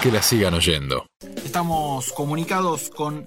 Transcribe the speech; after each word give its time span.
que 0.00 0.10
la 0.10 0.22
sigan 0.22 0.54
oyendo. 0.54 1.04
Estamos 1.44 2.12
comunicados 2.12 2.88
con 2.88 3.24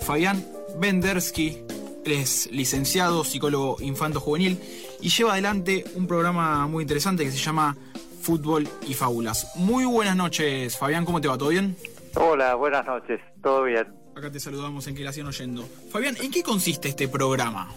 Fabián 0.00 0.44
Bendersky, 0.78 1.64
él 2.04 2.12
es 2.12 2.48
licenciado, 2.52 3.24
psicólogo 3.24 3.76
infanto-juvenil 3.80 4.60
y 5.00 5.08
lleva 5.08 5.32
adelante 5.32 5.84
un 5.96 6.06
programa 6.06 6.66
muy 6.68 6.82
interesante 6.82 7.24
que 7.24 7.32
se 7.32 7.38
llama 7.38 7.76
Fútbol 8.20 8.68
y 8.86 8.94
Fábulas. 8.94 9.52
Muy 9.56 9.84
buenas 9.84 10.14
noches, 10.14 10.78
Fabián, 10.78 11.04
¿cómo 11.04 11.20
te 11.20 11.26
va? 11.26 11.36
¿Todo 11.36 11.48
bien? 11.48 11.76
Hola, 12.14 12.54
buenas 12.54 12.86
noches, 12.86 13.20
todo 13.42 13.64
bien. 13.64 13.88
Acá 14.14 14.30
te 14.30 14.38
saludamos 14.38 14.86
en 14.86 14.94
que 14.94 15.02
la 15.02 15.12
siguen 15.12 15.26
oyendo. 15.26 15.64
Fabián, 15.90 16.16
¿en 16.20 16.30
qué 16.30 16.44
consiste 16.44 16.88
este 16.88 17.08
programa? 17.08 17.68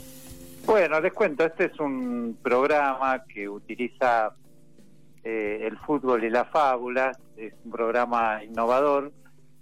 Bueno, 0.68 1.00
les 1.00 1.14
cuento, 1.14 1.46
este 1.46 1.66
es 1.66 1.80
un 1.80 2.38
programa 2.44 3.24
que 3.24 3.50
utiliza 3.50 4.36
eh, 5.26 5.68
el 5.68 5.78
fútbol 5.80 6.24
y 6.24 6.30
las 6.30 6.48
fábulas, 6.50 7.18
es 7.36 7.54
un 7.66 7.72
programa 7.72 8.44
innovador 8.44 9.12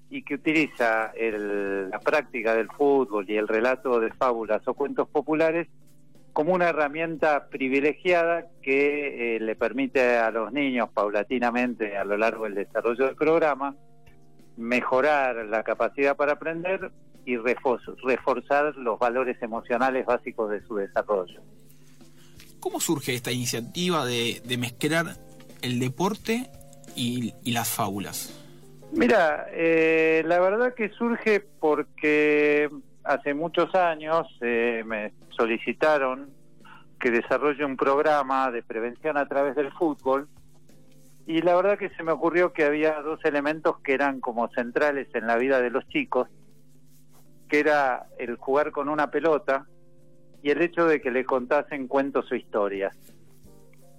y 0.10 0.24
que 0.24 0.36
utiliza 0.36 1.12
la 1.16 2.00
práctica 2.00 2.54
del 2.54 2.68
fútbol 2.68 3.28
y 3.28 3.38
el 3.38 3.48
relato 3.48 4.00
de 4.00 4.12
fábulas 4.14 4.62
o 4.68 4.76
cuentos 4.76 5.08
populares 5.08 5.68
como 6.34 6.54
una 6.54 6.70
herramienta 6.70 7.48
privilegiada 7.48 8.48
que 8.62 9.38
eh, 9.38 9.40
le 9.40 9.56
permite 9.56 10.18
a 10.18 10.30
los 10.32 10.52
niños 10.52 10.90
paulatinamente 10.94 11.98
a 11.98 12.04
lo 12.04 12.18
largo 12.18 12.44
del 12.44 12.56
desarrollo 12.56 13.06
del 13.06 13.16
programa 13.16 13.76
mejorar 14.58 15.46
la 15.46 15.64
capacidad 15.64 16.16
para 16.16 16.34
aprender 16.34 16.92
y 17.26 17.38
reforzar 17.38 18.76
los 18.76 19.00
valores 19.00 19.42
emocionales 19.42 20.06
básicos 20.06 20.52
de 20.52 20.62
su 20.68 20.76
desarrollo. 20.76 21.42
¿Cómo 22.60 22.80
surge 22.80 23.14
esta 23.14 23.32
iniciativa 23.32 24.06
de, 24.06 24.42
mezclar 24.58 25.18
el 25.64 25.80
deporte 25.80 26.50
y 26.96 27.34
las 27.52 27.70
fábulas? 27.70 28.44
Mira, 28.96 29.48
eh, 29.52 30.22
la 30.28 30.40
verdad 30.40 30.76
que 30.76 30.90
surge 30.90 31.40
porque 31.40 32.70
hace 33.04 33.34
muchos 33.34 33.74
años 33.74 34.28
eh, 34.42 34.84
me 34.86 35.14
solicitaron 35.36 36.30
que 37.00 37.10
desarrolle 37.10 37.66
un 37.66 37.76
programa 37.76 38.52
de 38.52 38.62
prevención 38.62 39.18
a 39.18 39.28
través 39.28 39.56
del 39.56 39.72
fútbol 39.72 40.28
y 41.26 41.42
la 41.42 41.56
verdad 41.56 41.80
que 41.80 41.90
se 41.90 42.04
me 42.04 42.12
ocurrió 42.12 42.54
que 42.54 42.66
había 42.66 43.02
dos 43.02 43.20
elementos 43.26 43.80
que 43.80 43.94
eran 43.94 44.20
como 44.20 44.48
centrales 44.50 45.08
en 45.16 45.26
la 45.26 45.38
vida 45.38 45.60
de 45.60 45.72
los 45.72 45.88
chicos, 45.88 46.28
que 47.50 47.60
era 47.60 48.06
el 48.20 48.36
jugar 48.36 48.72
con 48.72 48.90
una 48.90 49.10
pelota 49.10 49.66
y 50.44 50.52
el 50.52 50.62
hecho 50.62 50.86
de 50.86 51.02
que 51.02 51.10
le 51.10 51.26
contasen 51.26 51.88
cuentos 51.88 52.32
o 52.32 52.36
historias. 52.36 52.96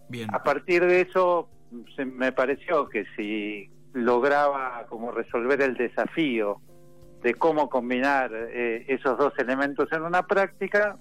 Bien. 0.08 0.33
A 0.33 0.42
partir 0.44 0.86
de 0.86 1.00
eso 1.00 1.48
se 1.97 2.05
me 2.05 2.33
pareció 2.33 2.89
que 2.89 3.05
si 3.17 3.70
lograba 3.92 4.86
como 4.89 5.12
resolver 5.12 5.62
el 5.62 5.77
desafío 5.77 6.61
de 7.22 7.34
cómo 7.34 7.69
combinar 7.70 8.30
eh, 8.34 8.84
esos 8.89 9.17
dos 9.17 9.33
elementos 9.39 9.91
en 9.92 10.02
una 10.02 10.27
práctica, 10.27 10.97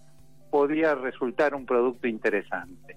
podía 0.51 0.95
resultar 0.95 1.55
un 1.55 1.66
producto 1.66 2.07
interesante. 2.07 2.95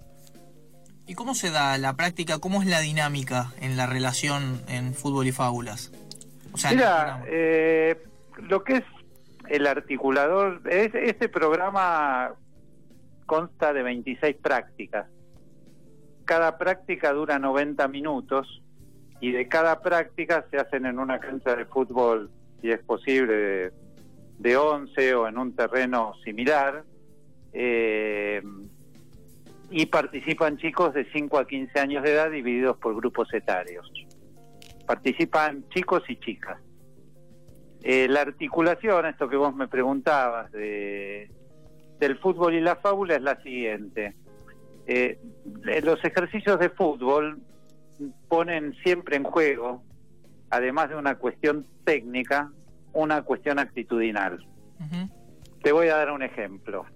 ¿Y 1.06 1.14
cómo 1.14 1.34
se 1.34 1.50
da 1.50 1.78
la 1.78 1.94
práctica? 1.94 2.38
¿Cómo 2.38 2.62
es 2.62 2.68
la 2.68 2.80
dinámica 2.80 3.52
en 3.60 3.76
la 3.76 3.86
relación 3.86 4.60
en 4.68 4.92
fútbol 4.92 5.26
y 5.26 5.32
fábulas? 5.32 5.92
Mira, 6.70 7.22
eh, 7.26 7.96
lo 8.48 8.64
que 8.64 8.76
es 8.76 8.84
el 9.48 9.66
articulador, 9.66 10.62
es, 10.68 10.94
este 10.94 11.28
programa 11.28 12.32
consta 13.26 13.72
de 13.72 13.82
26 13.82 14.36
prácticas. 14.36 15.06
Cada 16.26 16.58
práctica 16.58 17.12
dura 17.12 17.38
90 17.38 17.88
minutos 17.88 18.62
y 19.20 19.32
de 19.32 19.48
cada 19.48 19.80
práctica 19.80 20.44
se 20.50 20.58
hacen 20.58 20.84
en 20.84 20.98
una 20.98 21.18
cancha 21.20 21.56
de 21.56 21.64
fútbol, 21.64 22.30
si 22.60 22.70
es 22.70 22.82
posible, 22.82 23.72
de, 24.38 24.56
11 24.56 25.14
o 25.14 25.28
en 25.28 25.38
un 25.38 25.56
terreno 25.56 26.12
similar. 26.24 26.84
Eh, 27.52 28.42
y 29.70 29.86
participan 29.86 30.58
chicos 30.58 30.94
de 30.94 31.10
5 31.12 31.38
a 31.38 31.46
15 31.46 31.78
años 31.80 32.02
de 32.02 32.12
edad 32.12 32.30
divididos 32.30 32.76
por 32.76 32.94
grupos 32.94 33.32
etarios. 33.32 33.90
Participan 34.86 35.64
chicos 35.70 36.02
y 36.08 36.16
chicas. 36.16 36.60
Eh, 37.82 38.08
la 38.08 38.22
articulación, 38.22 39.06
esto 39.06 39.28
que 39.28 39.36
vos 39.36 39.54
me 39.54 39.68
preguntabas, 39.68 40.50
de, 40.52 41.30
del 41.98 42.18
fútbol 42.18 42.54
y 42.54 42.60
la 42.60 42.76
fábula 42.76 43.14
es 43.16 43.22
la 43.22 43.40
siguiente. 43.42 44.16
Eh, 44.86 45.18
los 45.82 46.02
ejercicios 46.04 46.58
de 46.60 46.70
fútbol 46.70 47.40
ponen 48.28 48.74
siempre 48.84 49.16
en 49.16 49.24
juego, 49.24 49.82
además 50.50 50.90
de 50.90 50.96
una 50.96 51.16
cuestión 51.16 51.66
técnica, 51.84 52.50
una 52.92 53.22
cuestión 53.22 53.58
actitudinal. 53.58 54.46
Te 55.62 55.72
voy 55.72 55.88
a 55.88 55.96
dar 55.96 56.10
un 56.10 56.22
ejemplo. 56.22 56.86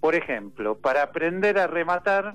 Por 0.00 0.14
ejemplo, 0.14 0.78
para 0.78 1.02
aprender 1.02 1.58
a 1.58 1.66
rematar, 1.66 2.34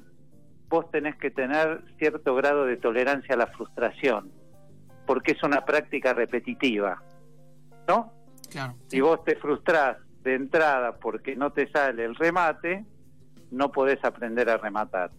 vos 0.70 0.90
tenés 0.92 1.16
que 1.16 1.32
tener 1.32 1.84
cierto 1.98 2.36
grado 2.36 2.66
de 2.66 2.78
tolerancia 2.78 3.36
a 3.36 3.38
la 3.38 3.48
frustración, 3.48 4.32
porque 5.08 5.32
es 5.32 5.44
una 5.44 5.66
práctica 5.66 6.14
repetitiva, 6.14 7.02
¿no? 7.88 8.12
Claro. 8.50 8.76
Si 8.88 9.02
vos 9.02 9.24
te 9.24 9.36
frustrás 9.38 9.98
de 10.22 10.36
entrada 10.36 10.98
porque 10.98 11.36
no 11.36 11.52
te 11.52 11.70
sale 11.72 12.06
el 12.06 12.16
remate, 12.16 12.86
no 13.54 13.72
podés 13.72 14.04
aprender 14.04 14.50
a 14.50 14.58
rematar. 14.58 15.12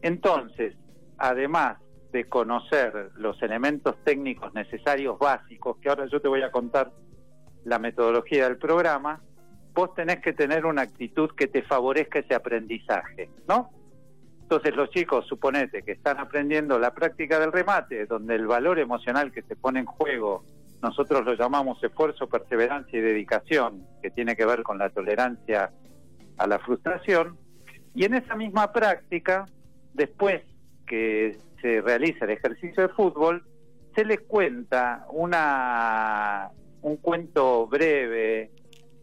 Entonces, 0.00 0.74
además 1.18 1.78
de 2.12 2.24
conocer 2.24 3.10
los 3.16 3.42
elementos 3.42 3.96
técnicos 4.04 4.54
necesarios 4.54 5.18
básicos, 5.18 5.76
que 5.78 5.88
ahora 5.88 6.06
yo 6.06 6.20
te 6.20 6.28
voy 6.28 6.42
a 6.42 6.50
contar 6.50 6.92
la 7.64 7.78
metodología 7.78 8.44
del 8.44 8.56
programa, 8.56 9.20
vos 9.74 9.94
tenés 9.94 10.20
que 10.20 10.32
tener 10.32 10.64
una 10.64 10.82
actitud 10.82 11.30
que 11.36 11.48
te 11.48 11.62
favorezca 11.62 12.20
ese 12.20 12.34
aprendizaje, 12.34 13.28
¿no? 13.46 13.70
Entonces 14.40 14.74
los 14.74 14.88
chicos, 14.90 15.26
suponete 15.26 15.82
que 15.82 15.92
están 15.92 16.18
aprendiendo 16.18 16.78
la 16.78 16.94
práctica 16.94 17.38
del 17.38 17.52
remate, 17.52 18.06
donde 18.06 18.34
el 18.36 18.46
valor 18.46 18.78
emocional 18.78 19.30
que 19.30 19.42
se 19.42 19.56
pone 19.56 19.80
en 19.80 19.86
juego, 19.86 20.44
nosotros 20.80 21.24
lo 21.24 21.34
llamamos 21.34 21.82
esfuerzo, 21.84 22.28
perseverancia 22.28 22.98
y 22.98 23.02
dedicación, 23.02 23.84
que 24.00 24.10
tiene 24.10 24.36
que 24.36 24.46
ver 24.46 24.62
con 24.62 24.78
la 24.78 24.88
tolerancia 24.88 25.70
a 26.38 26.46
la 26.46 26.58
frustración, 26.60 27.36
y 27.98 28.04
en 28.04 28.14
esa 28.14 28.36
misma 28.36 28.72
práctica, 28.72 29.46
después 29.92 30.42
que 30.86 31.36
se 31.60 31.80
realiza 31.80 32.26
el 32.26 32.30
ejercicio 32.30 32.86
de 32.86 32.94
fútbol, 32.94 33.44
se 33.96 34.04
les 34.04 34.20
cuenta 34.20 35.04
una, 35.10 36.48
un 36.82 36.96
cuento 36.98 37.66
breve 37.66 38.52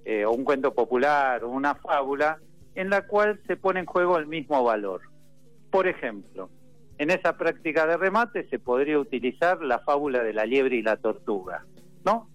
eh, 0.05 0.23
o 0.23 0.31
un 0.31 0.45
cuento 0.45 0.73
popular 0.73 1.43
o 1.43 1.49
una 1.49 1.75
fábula 1.75 2.39
en 2.73 2.89
la 2.89 3.05
cual 3.05 3.41
se 3.47 3.57
pone 3.57 3.81
en 3.81 3.85
juego 3.85 4.17
el 4.17 4.27
mismo 4.27 4.63
valor. 4.63 5.01
Por 5.71 5.89
ejemplo, 5.89 6.49
en 6.97 7.11
esa 7.11 7.35
práctica 7.35 7.85
de 7.85 7.97
remate 7.97 8.47
se 8.47 8.59
podría 8.59 8.97
utilizar 8.97 9.61
la 9.61 9.79
fábula 9.79 10.23
de 10.23 10.31
la 10.31 10.45
liebre 10.45 10.77
y 10.77 10.81
la 10.81 10.95
tortuga, 10.95 11.65
¿no? 12.05 12.29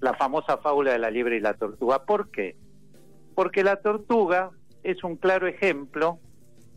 La 0.00 0.14
famosa 0.14 0.58
fábula 0.58 0.90
de 0.90 0.98
la 0.98 1.12
liebre 1.12 1.36
y 1.36 1.40
la 1.40 1.54
tortuga. 1.54 2.04
¿Por 2.04 2.32
qué? 2.32 2.56
Porque 3.36 3.62
la 3.62 3.76
tortuga 3.76 4.50
es 4.82 5.02
un 5.04 5.16
claro 5.16 5.46
ejemplo 5.46 6.18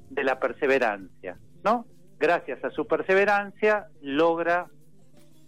de 0.10 0.24
la 0.24 0.40
perseverancia, 0.40 1.38
¿no? 1.64 1.86
gracias 2.20 2.64
a 2.64 2.70
su 2.70 2.88
perseverancia, 2.88 3.88
logra 4.02 4.68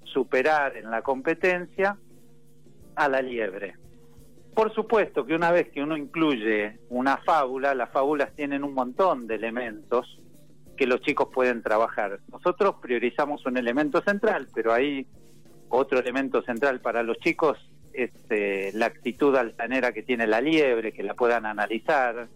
superar 0.04 0.78
en 0.78 0.90
la 0.90 1.02
competencia 1.02 1.98
a 2.96 3.10
la 3.10 3.22
liebre. 3.22 3.76
Por 4.54 4.74
supuesto 4.74 5.26
que 5.26 5.36
una 5.36 5.52
vez 5.52 5.70
que 5.70 5.84
uno 5.84 5.96
incluye 5.96 6.80
una 6.90 7.18
fábula, 7.18 7.76
las 7.76 7.92
fábulas 7.92 8.34
tienen 8.36 8.64
un 8.64 8.74
montón 8.74 9.28
de 9.28 9.36
elementos 9.36 10.20
que 10.76 10.88
los 10.88 11.02
chicos 11.02 11.30
pueden 11.34 11.62
trabajar. 11.62 12.20
Nosotros 12.32 12.76
priorizamos 12.82 13.46
un 13.46 13.58
elemento 13.58 14.02
central, 14.02 14.48
pero 14.54 14.74
hay 14.74 15.08
otro 15.70 16.00
elemento 16.00 16.42
central 16.42 16.82
para 16.82 17.04
los 17.04 17.18
chicos 17.18 17.58
este, 17.98 18.72
la 18.74 18.86
actitud 18.86 19.36
altanera 19.36 19.92
que 19.92 20.04
tiene 20.04 20.28
la 20.28 20.40
liebre, 20.40 20.94
que 20.94 21.02
la 21.02 21.16
puedan 21.16 21.48
analizar. 21.48 22.28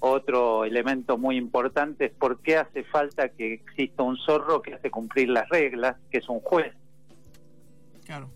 Otro 0.00 0.66
elemento 0.66 1.16
muy 1.16 1.38
importante 1.38 2.04
es 2.04 2.12
por 2.12 2.42
qué 2.42 2.58
hace 2.58 2.84
falta 2.84 3.30
que 3.30 3.54
exista 3.54 4.02
un 4.02 4.18
zorro 4.18 4.60
que 4.60 4.74
hace 4.74 4.90
cumplir 4.90 5.30
las 5.30 5.48
reglas, 5.48 5.96
que 6.10 6.18
es 6.18 6.28
un 6.28 6.40
juez. 6.40 6.74
Claro. 8.04 8.28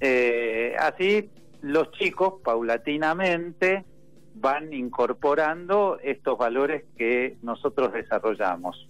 Eh, 0.00 0.74
así, 0.78 1.28
los 1.60 1.90
chicos 1.90 2.40
paulatinamente 2.42 3.84
van 4.34 4.72
incorporando 4.72 5.98
estos 6.02 6.38
valores 6.38 6.84
que 6.96 7.36
nosotros 7.42 7.92
desarrollamos. 7.92 8.88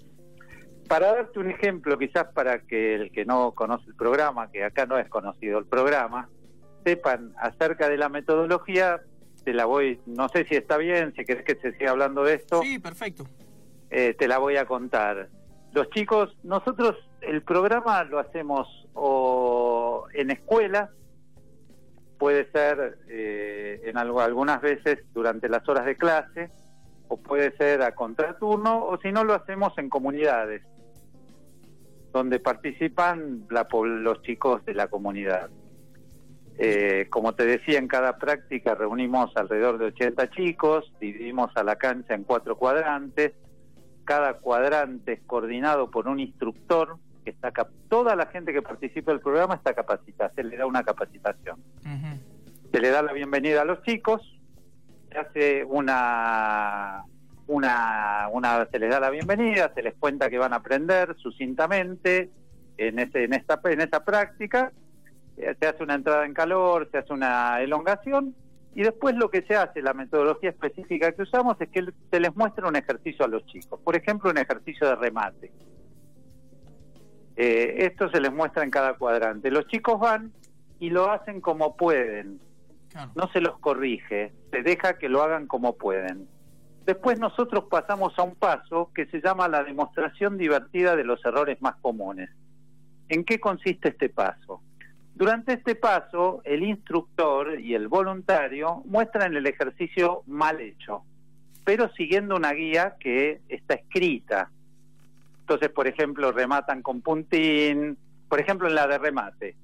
Para 0.87 1.15
darte 1.15 1.41
un 1.41 1.51
ejemplo, 1.51 1.99
quizás 1.99 2.29
para 2.33 2.61
que 2.61 2.95
el 2.95 3.11
que 3.11 3.25
no 3.25 3.51
conoce 3.53 3.89
el 3.89 3.97
programa, 3.97 4.53
que 4.53 4.63
acá 4.63 4.87
no 4.87 4.97
es 4.99 5.09
conocido 5.09 5.59
el 5.59 5.67
programa, 5.67 6.29
sepan 6.89 7.35
acerca 7.37 7.89
de 7.89 7.99
la 7.99 8.09
metodología, 8.09 9.03
te 9.45 9.53
la 9.53 9.67
voy, 9.67 10.01
no 10.07 10.29
sé 10.31 10.47
si 10.47 10.55
está 10.55 10.79
bien, 10.79 11.13
si 11.15 11.25
querés 11.25 11.45
que 11.45 11.57
se 11.57 11.77
siga 11.77 11.91
hablando 11.91 12.25
de 12.25 12.35
esto. 12.35 12.63
Sí, 12.63 12.79
perfecto. 12.79 13.25
Eh, 13.91 14.15
te 14.19 14.27
la 14.27 14.39
voy 14.39 14.57
a 14.57 14.65
contar. 14.65 15.29
Los 15.73 15.91
chicos, 15.91 16.35
nosotros 16.45 16.97
el 17.21 17.43
programa 17.43 18.05
lo 18.05 18.19
hacemos 18.19 18.89
o 18.95 20.07
en 20.15 20.31
escuelas, 20.31 20.89
puede 22.19 22.51
ser 22.53 22.99
eh, 23.09 23.83
en 23.85 23.99
algo, 23.99 24.23
algunas 24.23 24.63
veces 24.63 25.05
durante 25.13 25.49
las 25.51 25.69
horas 25.69 25.85
de 25.85 25.95
clase, 25.95 26.51
o 27.09 27.19
puede 27.19 27.55
ser 27.59 27.83
a 27.83 27.95
contraturno, 27.95 28.83
o 28.83 28.99
si 28.99 29.13
no 29.13 29.25
lo 29.25 29.35
hacemos 29.35 29.77
en 29.77 29.91
comunidades, 29.91 30.63
donde 32.15 32.41
participan 32.41 33.47
los 33.51 34.23
chicos 34.23 34.65
de 34.65 34.73
la 34.73 34.89
comunidad. 34.89 35.51
Eh, 36.61 37.07
como 37.09 37.35
te 37.35 37.47
decía, 37.47 37.79
en 37.79 37.87
cada 37.87 38.19
práctica 38.19 38.75
reunimos 38.75 39.31
alrededor 39.37 39.79
de 39.79 39.87
80 39.87 40.31
chicos, 40.31 40.93
dividimos 41.01 41.57
a 41.57 41.63
la 41.63 41.77
cancha 41.77 42.15
en 42.15 42.25
cuatro 42.25 42.57
cuadrantes, 42.57 43.33
cada 44.05 44.35
cuadrante 44.35 45.13
es 45.13 45.21
coordinado 45.25 45.89
por 45.91 46.09
un 46.09 46.19
instructor 46.19 46.99
que 47.25 47.31
está 47.31 47.53
toda 47.89 48.17
la 48.17 48.27
gente 48.27 48.53
que 48.53 48.63
participa 48.63 49.13
del 49.13 49.21
programa 49.21 49.55
está 49.55 49.73
capacitada, 49.73 50.33
se 50.35 50.43
le 50.43 50.57
da 50.57 50.67
una 50.67 50.83
capacitación. 50.83 51.63
Se 52.73 52.81
le 52.81 52.91
da 52.91 53.03
la 53.03 53.13
bienvenida 53.13 53.63
a 53.63 53.65
los 53.65 53.83
chicos, 53.83 54.21
se 55.11 55.19
hace 55.19 55.65
una 55.65 57.05
una, 57.47 58.29
una 58.33 58.67
se 58.71 58.79
les 58.79 58.91
da 58.91 58.99
la 58.99 59.11
bienvenida, 59.11 59.73
se 59.75 59.83
les 59.83 59.95
cuenta 59.95 60.29
que 60.29 60.39
van 60.39 60.53
a 60.53 60.57
aprender 60.57 61.15
sucintamente 61.19 62.31
en 62.77 62.99
ese 62.99 63.25
en 63.25 63.33
esta 63.33 63.61
en 63.65 63.81
esta 63.81 64.05
práctica, 64.05 64.73
se 65.59 65.67
hace 65.67 65.83
una 65.83 65.95
entrada 65.95 66.25
en 66.27 66.35
calor, 66.35 66.89
se 66.91 66.99
hace 66.99 67.13
una 67.13 67.61
elongación 67.61 68.35
y 68.75 68.83
después 68.83 69.17
lo 69.17 69.31
que 69.31 69.43
se 69.43 69.57
hace, 69.57 69.83
la 69.83 69.93
metodología 69.93 70.51
específica 70.51 71.11
que 71.13 71.23
usamos 71.23 71.57
es 71.61 71.69
que 71.69 71.85
se 72.11 72.21
les 72.21 72.37
muestra 72.37 72.69
un 72.69 72.77
ejercicio 72.77 73.25
a 73.25 73.29
los 73.29 73.45
chicos. 73.47 73.81
Por 73.81 73.97
ejemplo, 73.97 74.31
un 74.31 74.39
ejercicio 74.39 74.87
de 74.87 74.95
remate. 74.95 75.51
Eh, 77.37 77.87
esto 77.87 78.11
se 78.11 78.21
les 78.21 78.33
muestra 78.33 78.65
en 78.65 78.71
cada 78.71 78.95
cuadrante. 78.95 79.51
Los 79.51 79.67
chicos 79.67 79.99
van 79.99 80.33
y 80.79 80.91
lo 80.91 81.11
hacen 81.11 81.41
como 81.41 81.77
pueden. 81.77 82.41
No 83.15 83.29
se 83.33 83.41
los 83.41 83.59
corrige, 83.59 84.33
se 84.51 84.63
deja 84.63 84.99
que 84.99 85.09
lo 85.09 85.23
hagan 85.23 85.47
como 85.47 85.77
pueden. 85.77 86.29
Después 86.87 87.19
nosotros 87.19 87.65
pasamos 87.71 88.19
a 88.19 88.23
un 88.23 88.35
paso 88.35 88.91
que 88.95 89.07
se 89.07 89.21
llama 89.21 89.47
la 89.47 89.63
demostración 89.63 90.39
divertida 90.39 90.97
de 90.97 91.05
los 91.05 91.25
errores 91.25 91.61
más 91.61 91.77
comunes. 91.83 92.31
¿En 93.09 93.25
qué 93.25 93.39
consiste 93.39 93.91
este 93.91 94.09
paso? 94.09 94.63
Durante 95.19 95.55
este 95.55 95.75
paso, 95.75 96.43
el 96.45 96.63
instructor 96.63 97.59
y 97.59 97.75
el 97.75 97.89
voluntario 97.89 98.85
muestran 98.85 99.35
el 99.35 99.49
ejercicio 99.49 100.23
mal 100.29 100.61
hecho, 100.61 101.03
pero 101.65 101.93
siguiendo 101.95 102.37
una 102.37 102.53
guía 102.53 102.95
que 103.01 103.41
está 103.49 103.75
escrita. 103.75 104.49
Entonces, 105.41 105.71
por 105.71 105.89
ejemplo, 105.89 106.31
rematan 106.31 106.83
con 106.83 107.01
puntín, 107.01 107.99
por 108.29 108.39
ejemplo, 108.39 108.69
en 108.69 108.77
la 108.77 108.87
de 108.87 108.99
remate. 108.99 109.57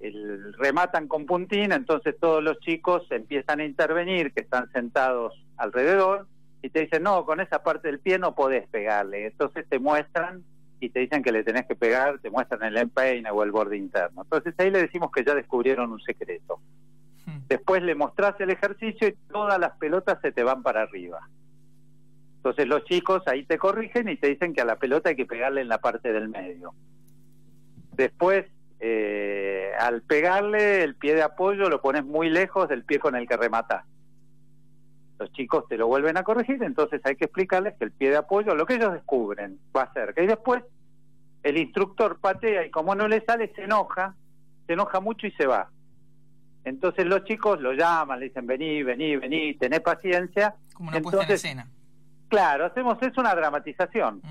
El, 0.00 0.52
rematan 0.54 1.06
con 1.06 1.26
puntín, 1.26 1.70
entonces 1.70 2.16
todos 2.18 2.42
los 2.42 2.58
chicos 2.58 3.06
empiezan 3.10 3.60
a 3.60 3.64
intervenir, 3.64 4.32
que 4.32 4.40
están 4.40 4.68
sentados 4.72 5.32
alrededor, 5.58 6.26
y 6.60 6.70
te 6.70 6.80
dicen, 6.80 7.04
no, 7.04 7.24
con 7.24 7.38
esa 7.38 7.62
parte 7.62 7.86
del 7.86 8.00
pie 8.00 8.18
no 8.18 8.34
podés 8.34 8.66
pegarle. 8.66 9.26
Entonces 9.26 9.64
te 9.68 9.78
muestran 9.78 10.42
y 10.82 10.90
te 10.90 10.98
dicen 10.98 11.22
que 11.22 11.30
le 11.30 11.44
tenés 11.44 11.64
que 11.66 11.76
pegar, 11.76 12.18
te 12.18 12.28
muestran 12.28 12.64
el 12.64 12.76
empeine 12.76 13.30
o 13.30 13.44
el 13.44 13.52
borde 13.52 13.76
interno. 13.76 14.22
Entonces 14.22 14.52
ahí 14.58 14.68
le 14.68 14.82
decimos 14.82 15.12
que 15.12 15.24
ya 15.24 15.32
descubrieron 15.32 15.92
un 15.92 16.00
secreto. 16.00 16.58
Hmm. 17.24 17.38
Después 17.48 17.84
le 17.84 17.94
mostrás 17.94 18.34
el 18.40 18.50
ejercicio 18.50 19.06
y 19.06 19.14
todas 19.30 19.60
las 19.60 19.76
pelotas 19.76 20.18
se 20.20 20.32
te 20.32 20.42
van 20.42 20.64
para 20.64 20.82
arriba. 20.82 21.20
Entonces 22.38 22.66
los 22.66 22.84
chicos 22.84 23.22
ahí 23.26 23.44
te 23.44 23.58
corrigen 23.58 24.08
y 24.08 24.16
te 24.16 24.26
dicen 24.26 24.52
que 24.52 24.60
a 24.60 24.64
la 24.64 24.74
pelota 24.74 25.10
hay 25.10 25.14
que 25.14 25.24
pegarle 25.24 25.60
en 25.60 25.68
la 25.68 25.78
parte 25.78 26.12
del 26.12 26.28
medio. 26.28 26.74
Después, 27.92 28.46
eh, 28.80 29.70
al 29.78 30.02
pegarle 30.02 30.82
el 30.82 30.96
pie 30.96 31.14
de 31.14 31.22
apoyo 31.22 31.68
lo 31.68 31.80
pones 31.80 32.04
muy 32.04 32.28
lejos 32.28 32.68
del 32.68 32.82
pie 32.82 32.98
con 32.98 33.14
el 33.14 33.28
que 33.28 33.36
rematás. 33.36 33.84
Los 35.22 35.30
chicos 35.30 35.68
te 35.68 35.76
lo 35.76 35.86
vuelven 35.86 36.16
a 36.16 36.24
corregir, 36.24 36.60
entonces 36.64 37.00
hay 37.04 37.14
que 37.14 37.26
explicarles 37.26 37.74
que 37.78 37.84
el 37.84 37.92
pie 37.92 38.10
de 38.10 38.16
apoyo, 38.16 38.56
lo 38.56 38.66
que 38.66 38.74
ellos 38.74 38.92
descubren, 38.92 39.60
va 39.74 39.82
a 39.82 39.92
ser 39.92 40.14
que 40.14 40.26
después 40.26 40.64
el 41.44 41.58
instructor 41.58 42.18
patea 42.18 42.66
y 42.66 42.70
como 42.70 42.96
no 42.96 43.06
le 43.06 43.24
sale, 43.24 43.52
se 43.54 43.62
enoja, 43.62 44.16
se 44.66 44.72
enoja 44.72 44.98
mucho 44.98 45.28
y 45.28 45.30
se 45.32 45.46
va. 45.46 45.70
Entonces 46.64 47.06
los 47.06 47.22
chicos 47.22 47.60
lo 47.60 47.72
llaman, 47.72 48.18
le 48.18 48.26
dicen, 48.26 48.48
vení, 48.48 48.82
vení, 48.82 49.16
vení, 49.16 49.54
tené 49.54 49.78
paciencia. 49.78 50.56
Como 50.74 50.88
una 50.88 51.00
puesta 51.00 51.22
en 51.22 51.30
escena. 51.30 51.68
Claro, 52.26 52.64
hacemos 52.64 53.00
eso 53.00 53.20
una 53.20 53.36
dramatización. 53.36 54.22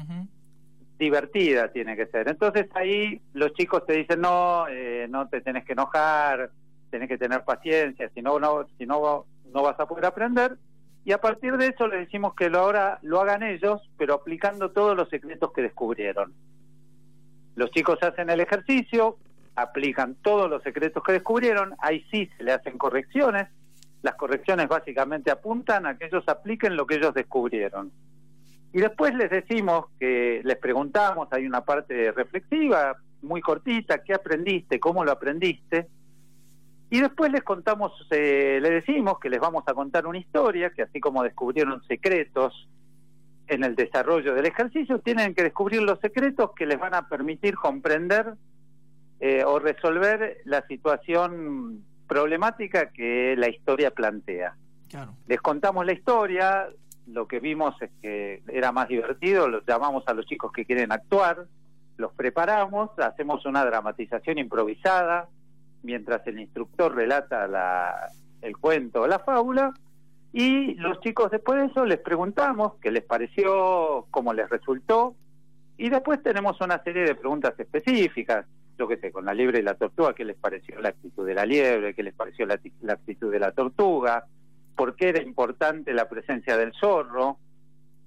Divertida 1.00 1.72
tiene 1.72 1.96
que 1.96 2.08
ser. 2.08 2.28
Entonces 2.28 2.68
ahí 2.76 3.22
los 3.32 3.54
chicos 3.54 3.86
te 3.86 3.94
dicen, 3.94 4.20
no, 4.20 4.68
eh, 4.68 5.08
no 5.10 5.30
te 5.30 5.40
tenés 5.40 5.64
que 5.64 5.72
enojar, 5.72 6.52
tenés 6.90 7.08
que 7.08 7.18
tener 7.18 7.46
paciencia, 7.46 8.10
si 8.14 8.22
no, 8.22 8.40
no, 8.40 8.66
si 8.78 8.86
no, 8.86 9.26
no 9.54 9.64
vas 9.64 9.80
a 9.80 9.86
poder 9.86 10.06
aprender 10.06 10.58
y 11.04 11.14
a 11.14 11.20
partir 11.20 11.58
de 11.58 11.68
eso 11.68 11.88
le 11.88 11.98
decimos 11.98 12.36
que 12.36 12.50
lo 12.50 12.60
ahora 12.60 13.00
lo 13.02 13.20
hagan 13.22 13.44
ellos, 13.44 13.82
pero 13.98 14.14
aplicando 14.14 14.72
todos 14.72 14.96
los 14.96 15.10
secretos 15.10 15.52
que 15.52 15.64
descubrieron. 15.64 16.34
Los 17.56 17.72
chicos 17.72 17.98
hacen 18.04 18.30
el 18.30 18.40
ejercicio, 18.40 19.18
aplican 19.56 20.16
todos 20.16 20.50
los 20.50 20.62
secretos 20.64 21.04
que 21.04 21.14
descubrieron, 21.14 21.76
ahí 21.80 22.06
sí 22.12 22.30
se 22.38 22.44
le 22.44 22.54
hacen 22.54 22.78
correcciones. 22.78 23.48
Las 24.04 24.16
correcciones 24.16 24.68
básicamente 24.68 25.32
apuntan 25.32 25.86
a 25.86 25.98
que 25.98 26.06
ellos 26.06 26.24
apliquen 26.28 26.76
lo 26.76 26.86
que 26.86 26.96
ellos 26.96 27.14
descubrieron. 27.14 27.92
Y 28.74 28.80
después 28.80 29.14
les 29.16 29.30
decimos 29.30 29.86
que 30.00 30.42
les 30.44 30.58
preguntamos, 30.58 31.28
hay 31.32 31.46
una 31.46 31.62
parte 31.66 32.12
reflexiva 32.12 32.96
muy 33.22 33.42
cortita, 33.42 34.04
¿qué 34.04 34.14
aprendiste? 34.14 34.80
¿Cómo 34.80 35.04
lo 35.04 35.12
aprendiste? 35.12 35.88
Y 36.92 37.00
después 37.00 37.32
les 37.32 37.42
contamos, 37.44 37.94
eh, 38.12 38.60
les 38.62 38.86
decimos 38.86 39.18
que 39.18 39.30
les 39.30 39.40
vamos 39.40 39.64
a 39.66 39.74
contar 39.74 40.06
una 40.06 40.18
historia, 40.18 40.72
que 40.72 40.82
así 40.82 41.00
como 41.00 41.24
descubrieron 41.24 41.82
secretos 41.86 42.68
en 43.48 43.64
el 43.64 43.78
desarrollo 43.78 44.36
del 44.36 44.46
ejercicio, 44.46 45.00
tienen 45.00 45.34
que 45.34 45.44
descubrir 45.44 45.82
los 45.82 46.02
secretos 46.02 46.52
que 46.54 46.66
les 46.66 46.78
van 46.78 46.94
a 46.94 47.08
permitir 47.08 47.56
comprender 47.56 48.34
eh, 49.22 49.46
o 49.46 49.58
resolver 49.58 50.42
la 50.44 50.68
situación 50.68 51.86
problemática 52.08 52.92
que 52.92 53.36
la 53.38 53.48
historia 53.48 53.92
plantea. 53.92 54.58
Les 55.28 55.40
contamos 55.40 55.86
la 55.86 55.94
historia, 55.94 56.68
lo 57.08 57.26
que 57.26 57.40
vimos 57.40 57.74
es 57.82 57.90
que 58.02 58.44
era 58.50 58.74
más 58.74 58.90
divertido, 58.90 59.48
los 59.48 59.66
llamamos 59.66 60.04
a 60.08 60.14
los 60.14 60.26
chicos 60.26 60.52
que 60.52 60.66
quieren 60.66 60.92
actuar, 60.92 61.46
los 61.96 62.12
preparamos, 62.12 62.90
hacemos 63.00 63.46
una 63.46 63.64
dramatización 63.64 64.40
improvisada, 64.40 65.30
mientras 65.84 66.26
el 66.28 66.40
instructor 66.40 66.96
relata 66.96 67.48
la, 67.48 68.10
el 68.42 68.58
cuento 68.58 69.02
o 69.02 69.08
la 69.08 69.20
fábula, 69.20 69.74
y 70.34 70.76
los 70.76 71.00
chicos 71.02 71.30
después 71.32 71.60
de 71.60 71.68
eso 71.68 71.86
les 71.86 72.00
preguntamos 72.00 72.74
qué 72.82 72.92
les 72.92 73.04
pareció, 73.04 74.08
cómo 74.12 74.34
les 74.34 74.50
resultó, 74.50 75.16
y 75.78 75.90
después 75.90 76.22
tenemos 76.24 76.60
una 76.62 76.82
serie 76.84 77.04
de 77.04 77.16
preguntas 77.16 77.60
específicas, 77.60 78.46
yo 78.78 78.88
qué 78.88 78.98
sé, 78.98 79.12
con 79.12 79.26
la 79.26 79.34
liebre 79.34 79.60
y 79.60 79.64
la 79.64 79.76
tortuga, 79.76 80.14
qué 80.14 80.26
les 80.26 80.38
pareció 80.38 80.80
la 80.80 80.90
actitud 80.90 81.26
de 81.26 81.34
la 81.34 81.46
liebre, 81.46 81.94
qué 81.94 82.04
les 82.04 82.14
pareció 82.14 82.46
la, 82.46 82.60
actitud 82.94 83.32
de 83.32 83.40
la 83.40 83.52
tortuga, 83.52 84.26
por 84.76 84.96
qué 84.96 85.10
era 85.10 85.22
importante 85.22 85.94
la 85.94 86.08
presencia 86.08 86.56
del 86.58 86.74
zorro, 86.74 87.38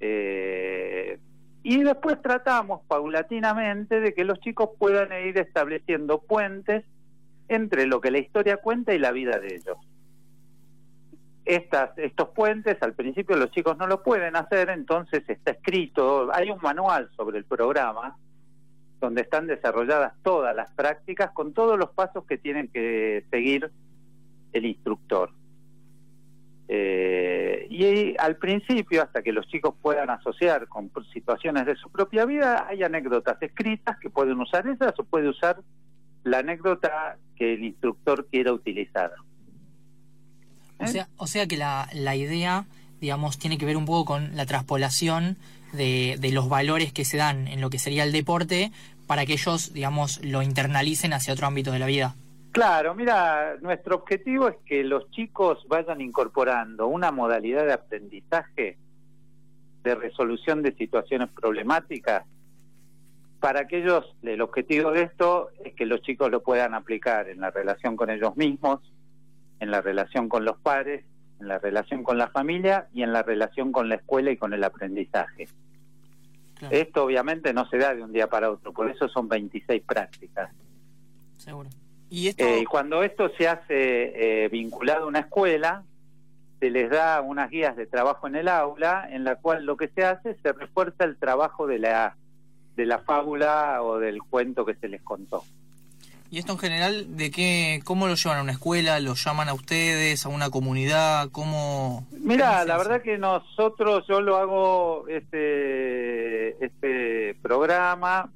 eh, 0.00 1.18
y 1.62 1.82
después 1.82 2.20
tratamos 2.20 2.82
paulatinamente 2.86 4.00
de 4.00 4.12
que 4.14 4.24
los 4.24 4.38
chicos 4.40 4.70
puedan 4.78 5.08
ir 5.26 5.38
estableciendo 5.38 6.18
puentes 6.18 6.84
entre 7.48 7.86
lo 7.86 8.00
que 8.00 8.10
la 8.10 8.18
historia 8.18 8.56
cuenta 8.56 8.94
y 8.94 8.98
la 8.98 9.12
vida 9.12 9.38
de 9.38 9.56
ellos. 9.56 9.76
Estas, 11.44 11.96
estos 11.98 12.30
puentes 12.30 12.82
al 12.82 12.94
principio 12.94 13.36
los 13.36 13.50
chicos 13.50 13.76
no 13.76 13.86
lo 13.86 14.02
pueden 14.02 14.34
hacer, 14.34 14.70
entonces 14.70 15.22
está 15.28 15.52
escrito, 15.52 16.30
hay 16.32 16.50
un 16.50 16.58
manual 16.62 17.10
sobre 17.16 17.38
el 17.38 17.44
programa 17.44 18.16
donde 19.00 19.20
están 19.22 19.46
desarrolladas 19.46 20.14
todas 20.22 20.56
las 20.56 20.70
prácticas 20.72 21.30
con 21.32 21.52
todos 21.52 21.78
los 21.78 21.90
pasos 21.90 22.24
que 22.24 22.38
tienen 22.38 22.68
que 22.68 23.24
seguir 23.30 23.70
el 24.54 24.64
instructor. 24.64 25.30
Eh, 26.66 27.66
y 27.68 28.16
al 28.18 28.36
principio, 28.36 29.02
hasta 29.02 29.22
que 29.22 29.32
los 29.32 29.46
chicos 29.48 29.74
puedan 29.82 30.08
asociar 30.08 30.66
con 30.68 30.90
situaciones 31.12 31.66
de 31.66 31.76
su 31.76 31.90
propia 31.90 32.24
vida, 32.24 32.66
hay 32.66 32.82
anécdotas 32.82 33.36
escritas 33.42 33.98
que 33.98 34.08
pueden 34.08 34.40
usar 34.40 34.66
esas 34.66 34.98
o 34.98 35.04
puede 35.04 35.28
usar 35.28 35.58
la 36.24 36.38
anécdota 36.38 37.16
que 37.36 37.54
el 37.54 37.64
instructor 37.64 38.26
quiera 38.30 38.52
utilizar. 38.52 39.12
O, 40.78 40.86
sea, 40.86 41.08
o 41.16 41.26
sea 41.26 41.46
que 41.46 41.56
la, 41.56 41.88
la 41.92 42.16
idea, 42.16 42.66
digamos, 43.00 43.38
tiene 43.38 43.58
que 43.58 43.66
ver 43.66 43.76
un 43.76 43.86
poco 43.86 44.04
con 44.04 44.36
la 44.36 44.46
traspolación 44.46 45.36
de, 45.72 46.16
de 46.18 46.32
los 46.32 46.48
valores 46.48 46.92
que 46.92 47.04
se 47.04 47.16
dan 47.16 47.46
en 47.48 47.60
lo 47.60 47.70
que 47.70 47.78
sería 47.78 48.04
el 48.04 48.12
deporte 48.12 48.72
para 49.06 49.26
que 49.26 49.34
ellos, 49.34 49.72
digamos, 49.72 50.22
lo 50.24 50.42
internalicen 50.42 51.12
hacia 51.12 51.32
otro 51.32 51.46
ámbito 51.46 51.72
de 51.72 51.78
la 51.78 51.86
vida. 51.86 52.14
Claro, 52.52 52.94
mira, 52.94 53.56
nuestro 53.60 53.96
objetivo 53.96 54.48
es 54.48 54.56
que 54.64 54.84
los 54.84 55.10
chicos 55.10 55.66
vayan 55.68 56.00
incorporando 56.00 56.86
una 56.86 57.10
modalidad 57.10 57.66
de 57.66 57.72
aprendizaje 57.72 58.78
de 59.82 59.94
resolución 59.94 60.62
de 60.62 60.72
situaciones 60.72 61.28
problemáticas 61.30 62.24
para 63.44 63.66
que 63.66 63.82
ellos, 63.82 64.06
el 64.22 64.40
objetivo 64.40 64.90
de 64.90 65.02
esto 65.02 65.50
es 65.62 65.74
que 65.74 65.84
los 65.84 66.00
chicos 66.00 66.30
lo 66.30 66.42
puedan 66.42 66.72
aplicar 66.72 67.28
en 67.28 67.42
la 67.42 67.50
relación 67.50 67.94
con 67.94 68.08
ellos 68.08 68.38
mismos, 68.38 68.80
en 69.60 69.70
la 69.70 69.82
relación 69.82 70.30
con 70.30 70.46
los 70.46 70.56
padres, 70.56 71.04
en 71.38 71.48
la 71.48 71.58
relación 71.58 72.04
con 72.04 72.16
la 72.16 72.28
familia 72.28 72.88
y 72.94 73.02
en 73.02 73.12
la 73.12 73.22
relación 73.22 73.70
con 73.70 73.90
la 73.90 73.96
escuela 73.96 74.30
y 74.30 74.38
con 74.38 74.54
el 74.54 74.64
aprendizaje. 74.64 75.46
Esto 76.70 77.04
obviamente 77.04 77.52
no 77.52 77.68
se 77.68 77.76
da 77.76 77.94
de 77.94 78.02
un 78.02 78.14
día 78.14 78.28
para 78.28 78.50
otro, 78.50 78.72
por 78.72 78.90
eso 78.90 79.10
son 79.10 79.28
26 79.28 79.82
prácticas. 79.82 80.50
Seguro. 81.36 81.68
¿Y, 82.08 82.28
eh, 82.28 82.64
cuando 82.66 83.02
esto 83.02 83.28
se 83.36 83.46
hace 83.46 84.44
eh, 84.44 84.48
vinculado 84.48 85.04
a 85.04 85.08
una 85.08 85.18
escuela, 85.18 85.84
se 86.60 86.70
les 86.70 86.88
da 86.88 87.20
unas 87.20 87.50
guías 87.50 87.76
de 87.76 87.84
trabajo 87.84 88.26
en 88.26 88.36
el 88.36 88.48
aula, 88.48 89.06
en 89.10 89.22
la 89.22 89.36
cual 89.36 89.66
lo 89.66 89.76
que 89.76 89.88
se 89.88 90.02
hace 90.02 90.34
se 90.42 90.54
refuerza 90.54 91.04
el 91.04 91.18
trabajo 91.18 91.66
de 91.66 91.78
la, 91.78 92.16
de 92.76 92.86
la 92.86 92.98
fábula 92.98 93.82
o 93.82 93.98
del 93.98 94.22
cuento 94.22 94.64
que 94.64 94.74
se 94.74 94.88
les 94.88 95.02
contó. 95.02 95.44
¿Y 96.30 96.38
esto 96.38 96.54
en 96.54 96.58
general, 96.58 97.16
de 97.16 97.30
qué, 97.30 97.80
cómo 97.84 98.08
lo 98.08 98.16
llevan 98.16 98.38
a 98.38 98.42
una 98.42 98.52
escuela? 98.52 98.98
¿Lo 98.98 99.14
llaman 99.14 99.48
a 99.48 99.54
ustedes, 99.54 100.26
a 100.26 100.30
una 100.30 100.50
comunidad? 100.50 101.28
¿Cómo? 101.30 102.08
Mira, 102.10 102.64
la 102.64 102.76
verdad 102.76 103.02
que 103.02 103.18
nosotros, 103.18 104.04
yo 104.08 104.20
lo 104.20 104.36
hago, 104.36 105.06
este, 105.06 106.64
este 106.64 107.36
programa, 107.40 108.32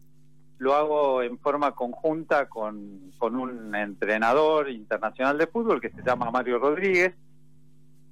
lo 0.58 0.74
hago 0.74 1.22
en 1.22 1.38
forma 1.38 1.72
conjunta 1.72 2.48
con, 2.48 3.12
con 3.18 3.34
un 3.34 3.74
entrenador 3.74 4.70
internacional 4.70 5.36
de 5.36 5.48
fútbol 5.48 5.80
que 5.80 5.90
se 5.90 6.02
llama 6.02 6.30
Mario 6.30 6.60
Rodríguez, 6.60 7.14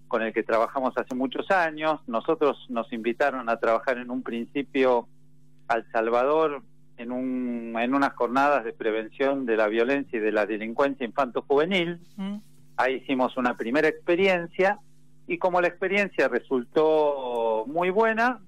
con 0.09 0.23
el 0.23 0.33
que 0.33 0.43
trabajamos 0.43 0.95
hace 0.97 1.15
muchos 1.15 1.49
años. 1.53 2.01
Nosotros 2.09 2.67
nos 2.71 2.93
invitaron 2.93 3.49
a 3.49 3.59
trabajar 3.59 3.99
en 3.99 4.11
un 4.11 4.25
principio 4.25 5.07
al 5.69 5.87
Salvador 5.93 6.63
en, 6.97 7.13
un, 7.13 7.75
en 7.79 7.95
unas 7.95 8.15
jornadas 8.15 8.65
de 8.65 8.73
prevención 8.73 9.47
de 9.47 9.57
la 9.57 9.69
violencia 9.69 10.19
y 10.19 10.23
de 10.23 10.33
la 10.33 10.47
delincuencia 10.47 11.07
infanto-juvenil. 11.07 12.01
Mm. 12.17 12.37
Ahí 12.77 12.97
hicimos 12.97 13.37
una 13.37 13.57
primera 13.57 13.89
experiencia 13.89 14.79
y 15.27 15.39
como 15.39 15.61
la 15.61 15.69
experiencia 15.69 16.29
resultó 16.29 17.65
muy 17.67 17.91
buena, 17.91 18.41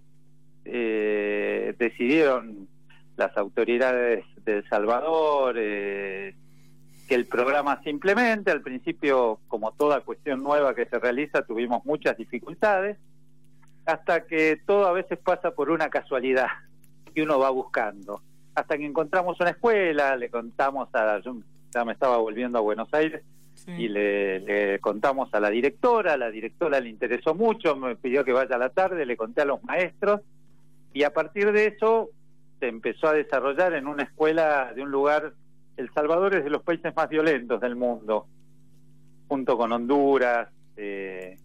eh, 0.65 1.75
decidieron 1.79 2.69
las 3.17 3.37
autoridades 3.37 4.25
de 4.45 4.59
El 4.59 4.69
Salvador 4.69 5.57
eh, 5.59 6.35
que 7.09 7.15
el 7.15 7.27
programa 7.27 7.83
se 7.83 7.91
implemente. 7.91 8.51
Al 8.51 8.63
principio, 8.63 9.41
como 9.49 9.73
toda 9.73 10.03
cuestión 10.03 10.43
nueva 10.43 10.75
que 10.75 10.87
se 10.87 10.99
realiza, 10.99 11.43
tuvimos 11.43 11.85
muchas 11.85 12.17
dificultades, 12.17 12.97
hasta 13.87 14.27
que 14.27 14.61
todo 14.67 14.87
a 14.87 14.93
veces 14.93 15.19
pasa 15.19 15.51
por 15.51 15.71
una 15.71 15.89
casualidad 15.89 16.49
que 17.11 17.23
uno 17.23 17.39
va 17.39 17.51
buscando. 17.51 18.23
Hasta 18.55 18.77
que 18.77 18.87
encontramos 18.87 19.39
una 19.41 19.51
escuela, 19.51 20.17
le 20.17 20.31
contamos 20.31 20.89
a... 20.95 21.21
Yo 21.21 21.37
ya 21.73 21.85
me 21.85 21.93
estaba 21.93 22.17
volviendo 22.17 22.59
a 22.59 22.63
Buenos 22.63 22.89
Aires 22.93 23.23
y 23.67 23.89
le, 23.89 24.41
le, 24.41 24.79
contamos 24.79 25.29
a 25.35 25.41
la 25.41 25.51
directora, 25.51 26.17
la 26.17 26.31
directora 26.31 26.81
le 26.81 26.89
interesó 26.89 27.35
mucho, 27.35 27.77
me 27.77 27.97
pidió 27.97 28.25
que 28.25 28.33
vaya 28.33 28.55
a 28.55 28.59
la 28.59 28.71
tarde, 28.71 29.05
le 29.05 29.17
conté 29.17 29.43
a 29.43 29.45
los 29.45 29.63
maestros 29.65 30.21
y 30.93 31.03
a 31.03 31.13
partir 31.13 31.53
de 31.53 31.67
eso 31.67 32.11
se 32.61 32.69
empezó 32.69 33.09
a 33.09 33.13
desarrollar 33.13 33.75
en 33.75 33.87
una 33.87 34.05
escuela 34.05 34.73
de 34.75 34.83
un 34.83 34.91
lugar, 34.91 35.35
El 35.77 35.93
Salvador 35.93 36.35
es 36.35 36.45
de 36.45 36.51
los 36.51 36.63
países 36.63 36.95
más 36.97 37.09
violentos 37.09 37.61
del 37.61 37.77
mundo, 37.77 38.27
junto 39.29 39.57
con 39.59 39.73
Honduras, 39.73 40.49
eh, 40.77 41.37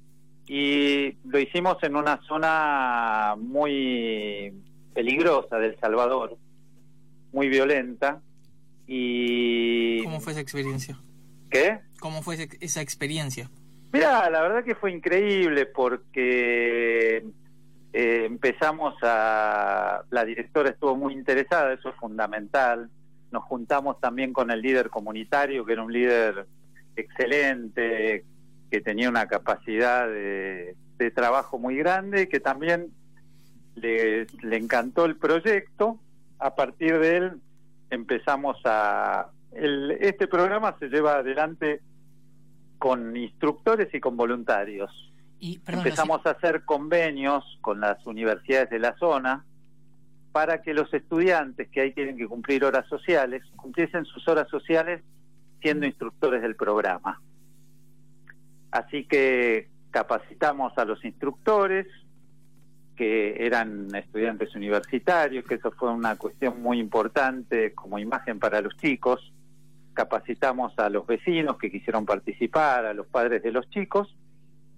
y 0.48 1.18
lo 1.28 1.40
hicimos 1.40 1.78
en 1.84 1.96
una 1.96 2.20
zona 2.24 3.36
muy 3.38 4.54
peligrosa 4.94 5.58
del 5.58 5.78
Salvador, 5.80 6.38
muy 7.32 7.50
violenta, 7.50 8.22
y... 8.88 10.04
¿Cómo 10.04 10.20
fue 10.20 10.34
esa 10.34 10.42
experiencia? 10.42 11.00
¿Qué? 11.50 11.80
¿Cómo 12.00 12.22
fue 12.22 12.50
esa 12.60 12.82
experiencia? 12.82 13.50
Mira, 13.92 14.30
la 14.30 14.42
verdad 14.42 14.64
que 14.64 14.76
fue 14.76 14.92
increíble 14.92 15.68
porque 15.68 17.24
eh, 17.94 18.26
empezamos 18.26 18.96
a, 19.04 20.04
la 20.10 20.26
directora 20.26 20.72
estuvo 20.72 20.96
muy 20.96 21.14
interesada, 21.14 21.74
eso 21.74 21.90
es 21.90 21.96
fundamental. 21.96 22.90
Nos 23.32 23.44
juntamos 23.44 24.00
también 24.00 24.34
con 24.34 24.50
el 24.50 24.62
líder 24.62 24.90
comunitario, 24.90 25.64
que 25.64 25.74
era 25.74 25.84
un 25.84 25.94
líder 25.94 26.48
excelente, 26.96 28.26
que 28.72 28.82
tenía 28.82 29.10
una 29.10 29.28
capacidad 29.28 30.08
de, 30.08 30.76
trabajo 31.14 31.60
muy 31.60 31.76
grande, 31.76 32.30
que 32.30 32.40
también 32.40 32.88
le, 33.76 34.28
le, 34.42 34.58
encantó 34.58 35.06
el 35.06 35.16
proyecto. 35.16 36.00
A 36.40 36.56
partir 36.56 37.00
de 37.00 37.18
él 37.18 37.32
empezamos 37.90 38.58
a... 38.66 39.30
El, 39.52 39.92
este 39.92 40.28
programa 40.28 40.76
se 40.80 40.90
lleva 40.90 41.16
adelante 41.16 41.82
con 42.80 43.16
instructores 43.16 43.94
y 43.94 44.00
con 44.00 44.18
voluntarios. 44.18 44.92
Empezamos 45.40 46.26
a 46.26 46.32
hacer 46.32 46.64
convenios 46.64 47.44
con 47.62 47.80
las 47.82 48.06
universidades 48.06 48.70
de 48.70 48.80
la 48.80 48.96
zona 48.98 49.46
para 50.32 50.62
que 50.62 50.74
los 50.74 50.92
estudiantes 50.94 51.70
que 51.70 51.82
ahí 51.82 51.92
tienen 51.92 52.18
que 52.18 52.28
cumplir 52.28 52.66
horas 52.66 52.88
sociales, 52.88 53.44
cumpliesen 53.56 54.04
sus 54.06 54.28
horas 54.28 54.48
sociales 54.50 55.02
siendo 55.62 55.86
instructores 55.86 56.42
del 56.42 56.56
programa. 56.56 57.22
Así 58.72 59.06
que 59.06 59.70
capacitamos 59.92 60.76
a 60.78 60.86
los 60.86 61.06
instructores, 61.06 61.88
que 62.96 63.46
eran 63.46 63.94
estudiantes 63.96 64.56
universitarios, 64.56 65.46
que 65.46 65.56
eso 65.56 65.72
fue 65.72 65.92
una 65.92 66.16
cuestión 66.16 66.62
muy 66.62 66.80
importante 66.80 67.74
como 67.74 68.00
imagen 68.00 68.40
para 68.40 68.62
los 68.62 68.76
chicos. 68.78 69.34
Capacitamos 69.94 70.78
a 70.78 70.90
los 70.90 71.06
vecinos 71.06 71.58
que 71.58 71.72
quisieron 71.72 72.06
participar, 72.06 72.86
a 72.86 72.94
los 72.94 73.08
padres 73.08 73.44
de 73.44 73.52
los 73.52 73.70
chicos, 73.70 74.16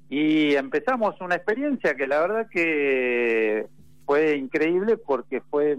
y 0.10 0.56
empezamos 0.56 1.20
una 1.22 1.36
experiencia 1.36 1.96
que 1.96 2.08
la 2.08 2.20
verdad 2.20 2.48
que 2.50 3.68
fue 4.06 4.36
increíble 4.38 4.98
porque 4.98 5.42
fue 5.42 5.78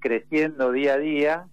creciendo 0.00 0.70
día 0.70 0.94
a 0.94 0.98
día 0.98 1.46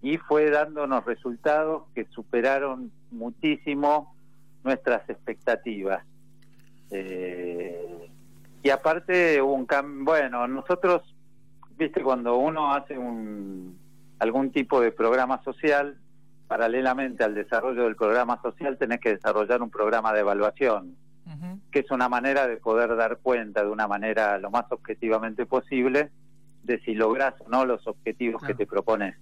y 0.00 0.16
fue 0.16 0.50
dándonos 0.50 1.04
resultados 1.04 1.84
que 1.94 2.06
superaron 2.06 2.90
muchísimo 3.10 4.14
nuestras 4.62 5.08
expectativas. 5.08 6.04
Eh, 6.90 7.93
y 8.64 8.70
aparte 8.70 9.40
hubo 9.40 9.52
un 9.52 9.66
cambio, 9.66 10.04
bueno, 10.04 10.48
nosotros, 10.48 11.02
viste, 11.76 12.02
cuando 12.02 12.36
uno 12.36 12.74
hace 12.74 12.98
un, 12.98 13.78
algún 14.18 14.50
tipo 14.50 14.80
de 14.80 14.90
programa 14.90 15.40
social, 15.44 15.98
paralelamente 16.48 17.22
al 17.22 17.34
desarrollo 17.34 17.84
del 17.84 17.94
programa 17.94 18.40
social 18.42 18.76
tenés 18.78 19.00
que 19.00 19.10
desarrollar 19.10 19.62
un 19.62 19.70
programa 19.70 20.12
de 20.12 20.20
evaluación 20.20 20.96
que 21.70 21.80
es 21.80 21.90
una 21.90 22.08
manera 22.08 22.46
de 22.46 22.58
poder 22.58 22.94
dar 22.96 23.18
cuenta 23.18 23.62
de 23.62 23.70
una 23.70 23.88
manera 23.88 24.38
lo 24.38 24.50
más 24.50 24.70
objetivamente 24.70 25.46
posible 25.46 26.10
de 26.62 26.78
si 26.80 26.94
logras 26.94 27.34
o 27.40 27.48
no 27.48 27.64
los 27.64 27.86
objetivos 27.86 28.42
que 28.42 28.54
te 28.54 28.66
propones. 28.66 29.16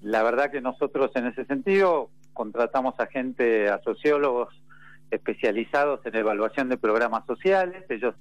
La 0.00 0.22
verdad 0.22 0.50
que 0.50 0.60
nosotros 0.60 1.10
en 1.14 1.26
ese 1.26 1.44
sentido 1.44 2.10
contratamos 2.32 2.98
a 2.98 3.06
gente, 3.06 3.68
a 3.68 3.80
sociólogos 3.82 4.48
especializados 5.10 6.00
en 6.06 6.16
evaluación 6.16 6.68
de 6.68 6.78
programas 6.78 7.26
sociales. 7.26 7.84
Ellos 7.88 8.14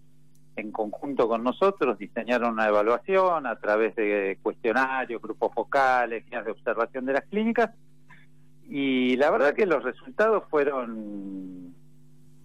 en 0.60 0.72
conjunto 0.72 1.28
con 1.28 1.44
nosotros 1.44 1.98
diseñaron 1.98 2.54
una 2.54 2.68
evaluación 2.68 3.48
a 3.48 3.56
través 3.58 3.96
de 3.96 4.38
cuestionarios, 4.42 5.22
grupos 5.22 5.54
focales, 5.54 6.26
guías 6.26 6.46
de 6.46 6.52
observación 6.52 7.06
de 7.06 7.14
las 7.14 7.26
clínicas. 7.26 7.72
Y 8.68 9.16
la 9.18 9.32
verdad 9.32 9.56
que 9.56 9.66
los 9.66 9.84
resultados 9.84 10.44
fueron 10.50 11.74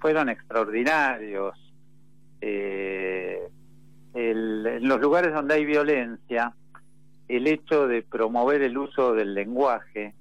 fueron 0.01 0.29
extraordinarios. 0.29 1.55
Eh, 2.41 3.49
en 4.15 4.87
los 4.89 5.01
lugares 5.01 5.33
donde 5.33 5.55
hay 5.55 5.65
violencia, 5.65 6.55
el 7.29 7.47
hecho 7.47 7.89
de 7.89 8.03
promover 8.03 8.63
el 8.63 8.77
uso 8.77 9.15
del 9.15 9.35
lenguaje, 9.35 10.15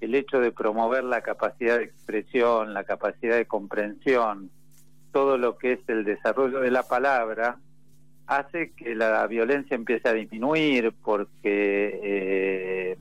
el 0.00 0.14
hecho 0.14 0.40
de 0.40 0.50
promover 0.50 1.04
la 1.04 1.20
capacidad 1.20 1.78
de 1.78 1.84
expresión, 1.84 2.72
la 2.72 2.84
capacidad 2.84 3.36
de 3.36 3.46
comprensión, 3.46 4.50
todo 5.12 5.38
lo 5.38 5.58
que 5.58 5.72
es 5.72 5.80
el 5.88 6.04
desarrollo 6.04 6.60
de 6.60 6.70
la 6.70 6.82
palabra, 6.82 7.58
hace 8.26 8.72
que 8.72 8.94
la 8.94 9.26
violencia 9.26 9.74
empiece 9.74 10.08
a 10.08 10.12
disminuir 10.12 10.92
porque 11.02 12.00
eh, 12.02 12.98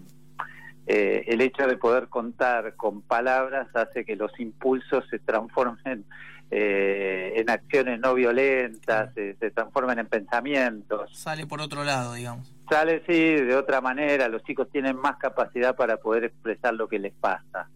eh, 0.88 1.24
el 1.28 1.42
hecho 1.42 1.68
de 1.68 1.78
poder 1.78 2.08
contar 2.08 2.76
con 2.76 3.02
palabras 3.02 3.68
hace 3.74 4.06
que 4.06 4.16
los 4.16 4.32
impulsos 4.40 5.04
se 5.10 5.20
transformen 5.20 6.06
eh, 6.50 7.34
en 7.36 7.50
acciones 7.50 8.00
no 8.00 8.14
violentas, 8.14 9.14
se, 9.14 9.34
transformen 9.52 10.00
en 10.00 10.08
pensamientos. 10.08 11.10
Sale 11.12 11.46
por 11.46 11.60
otro 11.60 11.84
lado, 11.84 12.14
digamos. 12.14 12.54
Sale, 12.70 13.04
sí, 13.06 13.36
de 13.36 13.56
otra 13.56 13.82
manera. 13.82 14.30
Los 14.30 14.44
chicos 14.44 14.70
tienen 14.72 14.96
más 14.96 15.18
capacidad 15.18 15.76
para 15.76 15.98
poder 15.98 16.24
expresar 16.24 16.74
lo 16.74 16.88
que 16.88 17.00
les 17.00 17.14
pasa. 17.14 17.68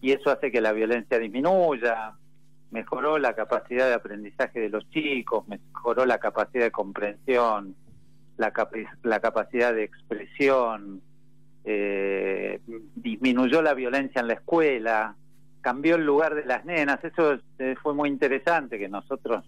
Y 0.00 0.10
eso 0.10 0.30
hace 0.30 0.50
que 0.50 0.60
la 0.60 0.72
violencia 0.72 1.20
disminuya, 1.20 2.14
mejoró 2.70 3.18
la 3.18 3.34
capacidad 3.34 3.86
de 3.88 3.94
aprendizaje 3.94 4.60
de 4.60 4.68
los 4.68 4.88
chicos, 4.90 5.46
mejoró 5.48 6.04
la 6.06 6.18
capacidad 6.18 6.64
de 6.64 6.70
comprensión. 6.70 7.74
la, 8.36 8.52
la 9.02 9.20
capacidad 9.20 9.72
de 9.72 9.84
expresión, 9.84 11.00
eh, 11.64 12.60
disminuyó 12.94 13.60
la 13.60 13.74
violencia 13.74 14.20
en 14.20 14.28
la 14.28 14.34
escuela, 14.34 15.16
cambió 15.60 15.96
el 15.96 16.06
lugar 16.06 16.36
de 16.36 16.44
las 16.44 16.64
nenas, 16.64 17.02
eso 17.02 17.40
eh, 17.58 17.74
fue 17.82 17.92
muy 17.92 18.08
interesante, 18.08 18.78
que 18.78 18.88
nosotros, 18.88 19.44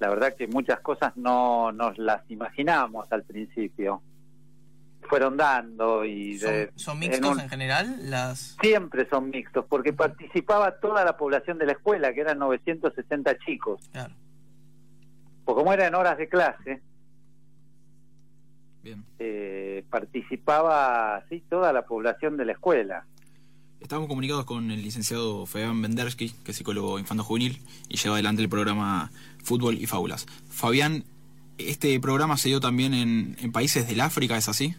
la 0.00 0.08
verdad 0.08 0.34
que 0.34 0.48
muchas 0.48 0.80
cosas 0.80 1.16
no 1.16 1.70
nos 1.70 1.96
las 1.96 2.28
imaginamos 2.28 3.06
al 3.12 3.22
principio, 3.22 4.02
fueron 5.08 5.36
dando 5.36 6.04
y... 6.04 6.38
¿Son, 6.76 6.98
mixtos 6.98 7.38
en, 7.38 7.48
general? 7.48 7.96
las 8.02 8.56
Siempre 8.60 9.08
son 9.08 9.30
mixtos, 9.30 9.64
porque 9.68 9.92
participaba 9.92 10.78
toda 10.78 11.04
la 11.04 11.16
población 11.16 11.58
de 11.58 11.66
la 11.66 11.72
escuela, 11.72 12.12
que 12.12 12.20
eran 12.20 12.38
960 12.38 13.38
chicos. 13.38 13.88
Claro. 13.92 14.14
Pues 15.44 15.56
como 15.56 15.72
eran 15.72 15.94
horas 15.94 16.18
de 16.18 16.28
clase, 16.28 16.82
eh, 19.18 19.84
participaba 19.90 21.24
sí 21.28 21.42
toda 21.48 21.72
la 21.72 21.82
población 21.86 22.36
de 22.36 22.44
la 22.44 22.52
escuela. 22.52 23.06
Estamos 23.80 24.08
comunicados 24.08 24.44
con 24.44 24.70
el 24.70 24.82
licenciado 24.82 25.46
Fabián 25.46 25.80
Bendersky, 25.80 26.30
que 26.44 26.50
es 26.50 26.56
psicólogo 26.56 26.98
infanto 26.98 27.22
juvenil 27.22 27.60
y 27.88 27.96
lleva 27.96 28.16
adelante 28.16 28.42
el 28.42 28.48
programa 28.48 29.10
Fútbol 29.42 29.78
y 29.78 29.86
Fábulas. 29.86 30.26
Fabián, 30.48 31.04
¿este 31.58 31.98
programa 32.00 32.36
se 32.36 32.48
dio 32.48 32.60
también 32.60 32.92
en, 32.92 33.52
países 33.52 33.86
del 33.86 34.00
África, 34.00 34.36
es 34.36 34.48
así? 34.48 34.74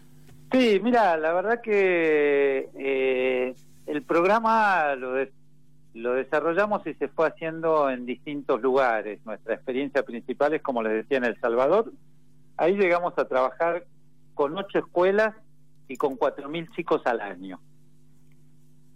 Sí, 0.51 0.79
mira, 0.81 1.15
la 1.17 1.33
verdad 1.33 1.61
que 1.61 2.69
eh, 2.75 3.55
el 3.85 4.03
programa 4.03 4.95
lo, 4.95 5.13
lo 5.93 6.13
desarrollamos 6.13 6.85
y 6.87 6.95
se 6.95 7.07
fue 7.07 7.27
haciendo 7.27 7.89
en 7.89 8.05
distintos 8.05 8.61
lugares. 8.61 9.19
Nuestra 9.25 9.53
experiencia 9.53 10.03
principal 10.03 10.53
es, 10.53 10.61
como 10.61 10.81
les 10.81 10.93
decía, 10.93 11.17
en 11.17 11.25
El 11.25 11.39
Salvador. 11.39 11.91
Ahí 12.57 12.75
llegamos 12.75 13.13
a 13.17 13.25
trabajar 13.25 13.85
con 14.33 14.57
ocho 14.57 14.79
escuelas 14.79 15.35
y 15.87 15.97
con 15.97 16.15
cuatro 16.15 16.49
mil 16.49 16.69
chicos 16.71 17.01
al 17.05 17.21
año. 17.21 17.59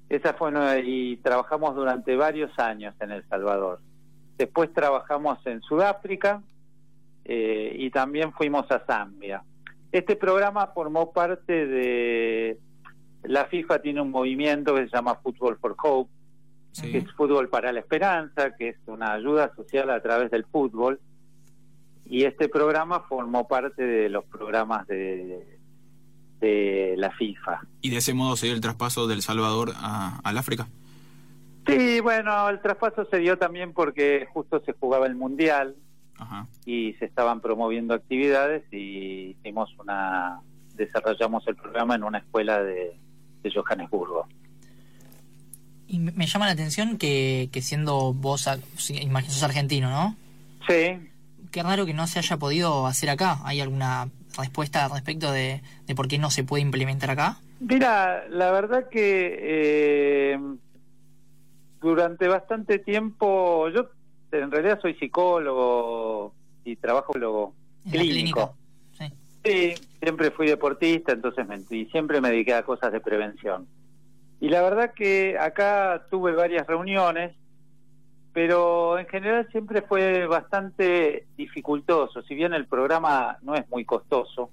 Esa 0.09 0.33
fue 0.33 0.51
y 0.85 1.17
trabajamos 1.17 1.75
durante 1.75 2.15
varios 2.15 2.57
años 2.59 2.95
en 2.99 3.11
El 3.11 3.27
Salvador. 3.27 3.79
Después 4.37 4.73
trabajamos 4.73 5.39
en 5.45 5.61
Sudáfrica 5.61 6.41
eh, 7.25 7.75
y 7.77 7.89
también 7.89 8.33
fuimos 8.33 8.69
a 8.71 8.79
Zambia. 8.79 9.43
Este 9.93 10.17
programa 10.17 10.67
formó 10.73 11.13
parte 11.13 11.65
de 11.65 12.59
la 13.23 13.45
FIFA 13.45 13.81
tiene 13.81 14.01
un 14.01 14.11
movimiento 14.11 14.75
que 14.75 14.89
se 14.89 14.95
llama 14.95 15.15
Football 15.15 15.57
for 15.59 15.75
Hope, 15.81 16.11
que 16.81 16.97
es 16.97 17.11
fútbol 17.13 17.47
para 17.47 17.71
la 17.71 17.79
esperanza, 17.79 18.55
que 18.57 18.69
es 18.69 18.77
una 18.87 19.13
ayuda 19.13 19.53
social 19.55 19.89
a 19.91 20.01
través 20.01 20.29
del 20.31 20.45
fútbol 20.45 20.99
y 22.05 22.25
este 22.25 22.49
programa 22.49 23.01
formó 23.01 23.47
parte 23.47 23.83
de 23.83 24.09
los 24.09 24.25
programas 24.25 24.85
de, 24.87 25.59
de 26.39 26.95
la 26.97 27.11
FIFA. 27.11 27.61
¿Y 27.81 27.91
de 27.91 27.97
ese 27.97 28.13
modo 28.13 28.35
se 28.35 28.47
dio 28.47 28.55
el 28.55 28.61
traspaso 28.61 29.07
del 29.07 29.21
Salvador 29.21 29.73
a, 29.75 30.19
al 30.23 30.37
África? 30.37 30.67
Sí, 31.65 32.01
bueno, 32.01 32.49
el 32.49 32.61
traspaso 32.61 33.05
se 33.05 33.17
dio 33.19 33.37
también 33.37 33.73
porque 33.73 34.27
justo 34.33 34.61
se 34.65 34.73
jugaba 34.73 35.07
el 35.07 35.15
Mundial 35.15 35.75
y 36.65 36.93
se 36.93 37.05
estaban 37.05 37.41
promoviendo 37.41 37.93
actividades 37.93 38.63
y 38.71 39.35
hicimos 39.39 39.69
una 39.79 40.39
desarrollamos 40.75 41.47
el 41.47 41.55
programa 41.55 41.95
en 41.95 42.03
una 42.03 42.17
escuela 42.19 42.63
de, 42.63 42.97
de 43.43 43.51
Johannesburgo. 43.51 44.27
Y 45.87 45.99
me 45.99 46.25
llama 46.25 46.47
la 46.47 46.53
atención 46.53 46.97
que, 46.97 47.49
que 47.51 47.61
siendo 47.61 48.13
vos, 48.13 48.49
imagino, 48.89 49.33
sos 49.33 49.43
argentino, 49.43 49.91
¿no? 49.91 50.15
Sí 50.67 50.97
qué 51.53 51.63
raro 51.63 51.85
que 51.85 51.93
no 51.93 52.07
se 52.07 52.19
haya 52.19 52.35
podido 52.35 52.87
hacer 52.87 53.09
acá. 53.09 53.37
¿Hay 53.45 53.61
alguna 53.61 54.09
respuesta 54.37 54.83
al 54.83 54.91
respecto 54.91 55.31
de, 55.31 55.61
por 55.95 56.09
qué 56.09 56.17
no 56.17 56.31
se 56.31 56.43
puede 56.43 56.63
implementar 56.63 57.11
acá? 57.11 57.37
Mira, 57.59 58.27
la 58.27 58.51
verdad 58.51 58.89
que 58.89 59.37
eh, 59.39 60.39
durante 61.79 62.27
bastante 62.27 62.79
tiempo, 62.79 63.69
yo 63.69 63.89
en 64.39 64.51
realidad 64.51 64.79
soy 64.81 64.95
psicólogo 64.95 66.33
y 66.63 66.75
trabajo 66.75 67.13
luego 67.17 67.53
clínico. 67.89 68.55
Sí. 69.43 69.73
siempre 70.01 70.31
fui 70.31 70.47
deportista, 70.47 71.11
entonces 71.11 71.45
y 71.69 71.85
siempre 71.85 72.21
me 72.21 72.29
dediqué 72.29 72.53
a 72.53 72.63
cosas 72.63 72.91
de 72.91 72.99
prevención. 72.99 73.67
Y 74.39 74.49
la 74.49 74.61
verdad 74.61 74.93
que 74.93 75.37
acá 75.37 76.05
tuve 76.09 76.33
varias 76.33 76.67
reuniones 76.67 77.35
pero 78.33 78.97
en 78.97 79.05
general 79.05 79.47
siempre 79.51 79.83
fue 79.83 80.25
bastante 80.25 81.27
dificultoso, 81.37 82.23
si 82.23 82.33
bien 82.33 82.53
el 82.53 82.65
programa 82.65 83.37
no 83.43 83.53
es 83.53 83.69
muy 83.69 83.85
costoso, 83.85 84.49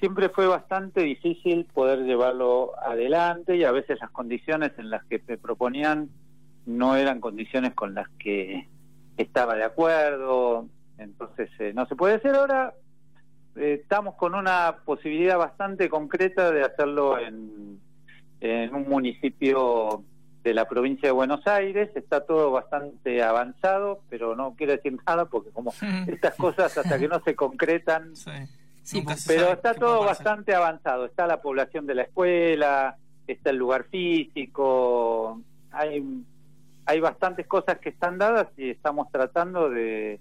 siempre 0.00 0.28
fue 0.28 0.48
bastante 0.48 1.02
difícil 1.02 1.66
poder 1.72 2.00
llevarlo 2.00 2.72
adelante 2.84 3.56
y 3.56 3.62
a 3.62 3.70
veces 3.70 4.00
las 4.00 4.10
condiciones 4.10 4.72
en 4.76 4.90
las 4.90 5.04
que 5.04 5.22
me 5.26 5.38
proponían 5.38 6.10
no 6.66 6.96
eran 6.96 7.20
condiciones 7.20 7.74
con 7.74 7.94
las 7.94 8.08
que 8.18 8.68
estaba 9.16 9.54
de 9.54 9.64
acuerdo, 9.64 10.68
entonces 10.98 11.50
eh, 11.58 11.72
no 11.74 11.86
se 11.86 11.96
puede 11.96 12.14
hacer. 12.14 12.34
Ahora. 12.34 12.74
Eh, 13.56 13.78
estamos 13.82 14.16
con 14.16 14.34
una 14.34 14.78
posibilidad 14.84 15.38
bastante 15.38 15.88
concreta 15.88 16.50
de 16.50 16.64
hacerlo 16.64 17.18
en, 17.20 17.78
en 18.40 18.74
un 18.74 18.88
municipio 18.88 20.02
de 20.42 20.52
la 20.52 20.68
provincia 20.68 21.08
de 21.08 21.12
Buenos 21.12 21.46
Aires, 21.46 21.88
está 21.94 22.26
todo 22.26 22.50
bastante 22.50 23.22
avanzado, 23.22 24.02
pero 24.10 24.36
no 24.36 24.54
quiero 24.56 24.72
decir 24.72 24.96
nada 25.06 25.24
porque 25.24 25.50
como 25.50 25.72
estas 26.06 26.34
cosas 26.34 26.76
hasta 26.76 26.98
que 26.98 27.08
no 27.08 27.20
se 27.24 27.34
concretan, 27.34 28.12
pero 29.26 29.52
está 29.52 29.74
todo 29.74 30.04
bastante 30.04 30.54
avanzado, 30.54 31.06
está 31.06 31.26
la 31.26 31.40
población 31.40 31.86
de 31.86 31.94
la 31.94 32.02
escuela, 32.02 32.98
está 33.26 33.50
el 33.50 33.56
lugar 33.56 33.84
físico, 33.84 35.40
hay, 35.70 36.04
hay 36.86 37.00
bastantes 37.00 37.46
cosas 37.46 37.78
que 37.78 37.90
están 37.90 38.18
dadas 38.18 38.48
y 38.56 38.70
estamos 38.70 39.10
tratando 39.10 39.70
de, 39.70 40.20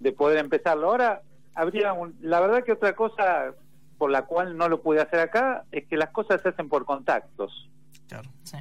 de 0.00 0.12
poder 0.12 0.38
empezarlo. 0.38 0.88
Ahora, 0.88 1.22
habría 1.54 1.94
la 2.20 2.40
verdad 2.40 2.64
que 2.64 2.72
otra 2.72 2.94
cosa 2.94 3.54
por 3.98 4.10
la 4.10 4.22
cual 4.22 4.56
no 4.56 4.68
lo 4.68 4.82
pude 4.82 5.00
hacer 5.00 5.20
acá 5.20 5.64
es 5.72 5.86
que 5.86 5.96
las 5.96 6.10
cosas 6.10 6.42
se 6.42 6.48
hacen 6.48 6.68
por 6.68 6.84
contactos. 6.84 7.68
Claro, 8.08 8.28
sí 8.42 8.58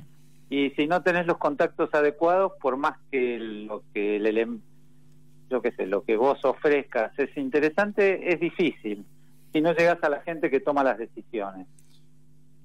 y 0.54 0.70
si 0.76 0.86
no 0.86 1.02
tenés 1.02 1.26
los 1.26 1.40
contactos 1.40 1.90
adecuados, 1.94 2.52
por 2.62 2.78
más 2.78 3.00
que 3.10 3.40
lo 3.40 3.82
que 3.92 4.18
el 4.18 4.60
yo 5.50 5.64
qué 5.64 5.72
sé, 5.72 5.88
lo 5.88 6.04
que 6.04 6.16
vos 6.16 6.46
ofrezcas 6.46 7.12
es 7.18 7.36
interesante, 7.38 8.32
es 8.32 8.40
difícil 8.40 9.04
si 9.52 9.62
no 9.62 9.74
llegas 9.74 9.98
a 10.04 10.10
la 10.10 10.22
gente 10.22 10.52
que 10.52 10.60
toma 10.60 10.84
las 10.84 11.00
decisiones. 11.00 11.66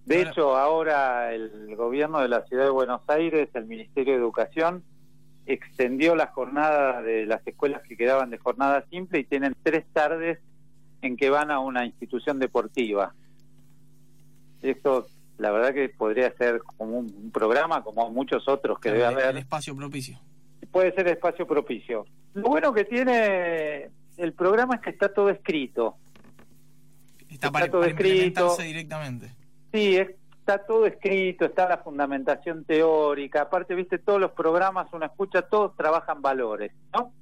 De 0.09 0.23
hecho, 0.23 0.57
ahora 0.57 1.35
el 1.35 1.77
gobierno 1.77 2.21
de 2.21 2.29
la 2.29 2.43
ciudad 2.47 2.65
de 2.65 2.71
Buenos 2.71 3.03
Aires, 3.09 3.51
el 3.53 3.67
Ministerio 3.67 4.15
de 4.15 4.19
Educación, 4.19 4.83
extendió 5.45 6.17
la 6.17 6.29
jornada 6.29 7.03
de 7.03 7.27
las 7.27 7.47
escuelas 7.47 7.83
que 7.87 7.95
quedaban 7.95 8.31
de 8.31 8.39
jornada 8.39 8.87
simple 8.91 9.19
y 9.19 9.25
tienen 9.25 9.55
tres 9.63 9.85
tardes 9.93 10.39
en 11.03 11.19
que 11.19 11.29
van 11.29 11.51
a 11.51 11.61
una 11.61 11.85
institución 11.85 12.39
deportiva. 12.39 13.13
Eso 14.63 15.07
la 15.37 15.51
verdad 15.51 15.75
que 15.75 15.91
podría 15.91 16.35
ser 16.39 16.63
como 16.63 17.01
un, 17.01 17.31
programa 17.31 17.85
como 17.85 18.11
muchos 18.11 18.49
otros 18.49 18.79
que 18.81 18.91
debe 18.91 19.05
haber. 19.05 19.27
El 19.27 19.37
espacio 19.37 19.77
propicio. 19.77 20.19
Puede 20.73 20.95
ser 20.95 21.07
espacio 21.09 21.47
propicio. 21.47 22.07
Lo 22.33 22.49
bueno 22.49 22.73
que 22.73 22.87
tiene 22.87 23.91
el 24.17 24.33
programa 24.33 24.77
es 24.77 24.81
que 24.81 24.89
está 24.89 25.13
todo 25.13 25.29
escrito. 25.29 25.97
Está, 27.29 27.53
para, 27.53 27.71
todo 27.71 27.85
escrito 27.85 28.57
directamente. 28.57 29.38
Sí, 29.73 29.97
está 29.97 30.59
todo 30.67 30.87
escrito, 30.87 31.45
está 31.45 31.69
la 31.69 31.79
fundamentación 31.79 32.65
teórica. 32.65 33.43
Aparte, 33.43 33.75
viste, 33.75 33.99
todos 33.99 34.21
los 34.21 34.33
programas, 34.33 34.89
uno 34.93 35.07
escucha, 35.07 35.43
todos 35.43 35.77
trabajan 35.77 36.23
valores, 36.23 36.73
¿no? 36.93 37.13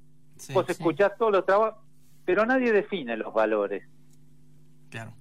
Vos 0.53 0.69
escuchás 0.69 1.17
todos 1.17 1.31
los 1.31 1.45
trabajos, 1.45 1.83
pero 2.25 2.45
nadie 2.45 2.71
define 2.71 3.17
los 3.17 3.33
valores. 3.33 3.83
Claro. 4.89 5.13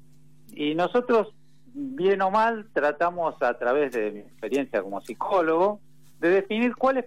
Y 0.53 0.75
nosotros 0.75 1.35
bien 1.77 2.23
o 2.23 2.31
mal, 2.31 2.69
tratamos 2.73 3.41
a 3.43 3.59
través 3.59 3.93
de 3.93 4.11
mi 4.11 4.21
experiencia 4.21 4.83
como 4.83 5.01
psicólogo 5.03 5.81
de 6.21 6.31
definir 6.31 6.75
cuáles 6.75 7.05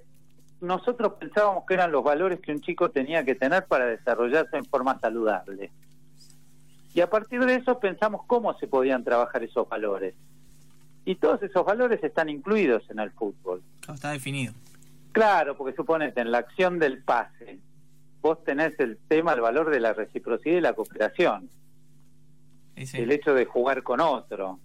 nosotros 0.62 1.14
pensábamos 1.20 1.64
que 1.66 1.74
eran 1.74 1.92
los 1.92 2.04
valores 2.04 2.40
que 2.40 2.52
un 2.52 2.62
chico 2.62 2.92
tenía 2.92 3.24
que 3.24 3.34
tener 3.34 3.66
para 3.66 3.86
desarrollarse 3.86 4.58
en 4.58 4.66
forma 4.66 5.00
saludable. 5.00 5.72
Y 6.94 7.02
a 7.02 7.10
partir 7.10 7.44
de 7.46 7.56
eso 7.56 7.80
pensamos 7.80 8.22
cómo 8.28 8.58
se 8.58 8.68
podían 8.68 9.04
trabajar 9.04 9.44
esos 9.44 9.68
valores. 9.70 10.16
Y 11.06 11.16
todos 11.16 11.42
esos 11.44 11.66
valores 11.66 12.04
están 12.04 12.30
incluidos 12.30 12.84
en 12.90 13.00
el 13.00 13.12
fútbol. 13.12 13.62
Está 13.92 14.12
definido. 14.12 14.54
Claro, 15.12 15.58
porque 15.58 15.76
suponete, 15.76 16.22
en 16.22 16.32
la 16.32 16.40
acción 16.40 16.78
del 16.80 17.04
pase, 17.04 17.60
vos 18.22 18.44
tenés 18.44 18.80
el 18.80 18.98
tema, 19.08 19.34
el 19.34 19.42
valor 19.42 19.70
de 19.70 19.80
la 19.80 19.94
reciprocidad 19.94 20.58
y 20.58 20.62
la 20.62 20.74
cooperación 20.74 21.50
el 22.94 23.12
hecho 23.12 23.34
de 23.34 23.46
jugar 23.46 23.84
con 23.84 24.00
otro. 24.00 24.60